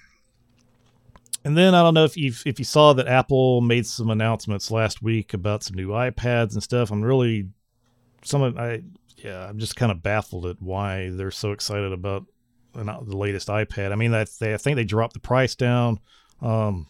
and 1.44 1.56
then 1.56 1.74
I 1.74 1.82
don't 1.82 1.94
know 1.94 2.04
if 2.04 2.16
you 2.16 2.32
if 2.44 2.58
you 2.58 2.64
saw 2.64 2.92
that 2.92 3.08
Apple 3.08 3.60
made 3.60 3.86
some 3.86 4.10
announcements 4.10 4.70
last 4.70 5.02
week 5.02 5.34
about 5.34 5.62
some 5.62 5.76
new 5.76 5.88
iPads 5.88 6.52
and 6.52 6.62
stuff. 6.62 6.90
I'm 6.90 7.02
really 7.02 7.48
some 8.24 8.42
of 8.42 8.58
I 8.58 8.82
yeah 9.16 9.48
I'm 9.48 9.58
just 9.58 9.76
kind 9.76 9.92
of 9.92 10.02
baffled 10.02 10.46
at 10.46 10.60
why 10.60 11.10
they're 11.10 11.30
so 11.30 11.52
excited 11.52 11.92
about 11.92 12.26
the 12.74 13.16
latest 13.16 13.48
iPad. 13.48 13.92
I 13.92 13.96
mean 13.96 14.12
that 14.12 14.30
they 14.40 14.54
I 14.54 14.56
think 14.56 14.76
they 14.76 14.84
dropped 14.84 15.14
the 15.14 15.20
price 15.20 15.54
down. 15.54 16.00
Um, 16.40 16.86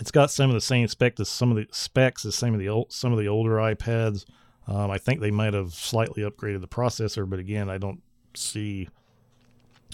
it's 0.00 0.10
got 0.10 0.30
some 0.30 0.48
of 0.48 0.54
the 0.54 0.60
same 0.60 0.86
spec 0.88 1.18
as 1.18 1.28
some 1.28 1.50
of 1.50 1.56
the 1.56 1.66
specs 1.72 2.24
as 2.24 2.34
some 2.34 2.54
of 2.54 2.60
the 2.60 2.68
old, 2.68 2.92
some 2.92 3.12
of 3.12 3.18
the 3.18 3.28
older 3.28 3.56
iPads. 3.56 4.24
Um, 4.66 4.90
I 4.90 4.98
think 4.98 5.20
they 5.20 5.30
might 5.30 5.54
have 5.54 5.72
slightly 5.72 6.22
upgraded 6.22 6.60
the 6.60 6.68
processor, 6.68 7.28
but 7.28 7.38
again, 7.38 7.68
I 7.70 7.78
don't 7.78 8.02
see 8.34 8.88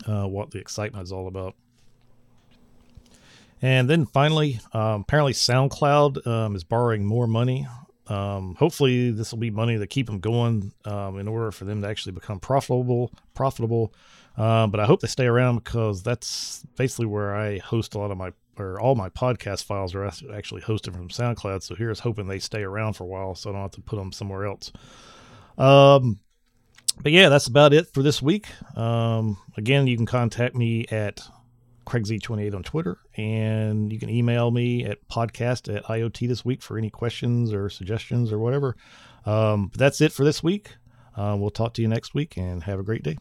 uh, 0.07 0.27
what 0.27 0.51
the 0.51 0.59
excitement 0.59 1.05
is 1.05 1.13
all 1.13 1.29
about. 1.29 1.55
And 3.63 3.89
then 3.89 4.05
finally, 4.05 4.61
um, 4.73 5.03
apparently 5.03 5.33
SoundCloud 5.33 6.27
um, 6.27 6.55
is 6.55 6.65
borrowing 6.65 7.07
more 7.07 7.27
money. 7.27 7.67
Um, 8.07 8.55
hopefully, 8.59 9.11
this 9.11 9.33
will 9.33 9.39
be 9.39 9.51
money 9.51 9.79
to 9.79 9.87
keep 9.87 10.07
them 10.07 10.21
going 10.21 10.73
um, 10.85 11.19
in 11.19 11.29
order 11.29 11.51
for 11.51 11.65
them 11.65 11.83
to 11.83 11.89
actually 11.89 12.13
become 12.13 12.41
profitable. 12.41 13.13
Profitable, 13.35 13.95
uh, 14.37 14.67
but 14.67 14.81
I 14.81 14.87
hope 14.87 15.01
they 15.01 15.09
stay 15.09 15.27
around 15.27 15.57
because 15.57 16.03
that's 16.03 16.65
basically 16.77 17.07
where 17.07 17.35
I 17.35 17.59
host 17.59 17.95
a 17.95 17.99
lot 17.99 18.11
of 18.11 18.19
my 18.19 18.33
or 18.57 18.79
all 18.79 18.95
my 18.95 19.09
podcast 19.09 19.65
files 19.65 19.95
are 19.95 20.05
actually 20.05 20.61
hosted 20.61 20.95
from 20.95 21.09
SoundCloud. 21.09 21.63
So 21.63 21.75
here's 21.75 22.01
hoping 22.01 22.29
they 22.29 22.39
stay 22.39 22.63
around 22.63 22.95
for 22.95 23.05
a 23.05 23.07
while, 23.07 23.35
so 23.35 23.51
I 23.51 23.53
don't 23.53 23.63
have 23.63 23.71
to 23.73 23.81
put 23.81 23.97
them 23.97 24.13
somewhere 24.13 24.47
else. 24.47 24.73
Um, 25.59 26.21
but 27.01 27.13
yeah, 27.13 27.29
that's 27.29 27.47
about 27.47 27.73
it 27.73 27.93
for 27.93 28.03
this 28.03 28.23
week. 28.23 28.47
Um, 28.77 29.39
again, 29.57 29.87
you 29.87 29.97
can 29.97 30.07
contact 30.07 30.55
me 30.55 30.87
at 30.91 31.21
CraigZ28 31.85 32.55
on 32.55 32.63
Twitter, 32.63 32.99
and 33.17 33.93
you 33.93 33.99
can 33.99 34.11
email 34.11 34.51
me 34.51 34.85
at 34.85 35.07
podcast 35.09 35.75
at 35.75 35.85
IoT 35.85 36.29
this 36.29 36.45
week 36.45 36.63
for 36.63 36.79
any 36.79 36.91
questions 36.91 37.53
or 37.53 37.69
suggestions 37.69 38.33
or 38.33 38.39
whatever. 38.39 38.77
Um, 39.27 39.71
that's 39.75 40.01
it 40.01 40.13
for 40.13 40.25
this 40.25 40.43
week. 40.43 40.77
Uh, 41.17 41.37
we'll 41.39 41.51
talk 41.51 41.75
to 41.75 41.83
you 41.83 41.89
next 41.89 42.15
week 42.15 42.37
and 42.37 42.63
have 42.65 42.81
a 42.81 42.83
great 42.83 43.03
day. 43.03 43.17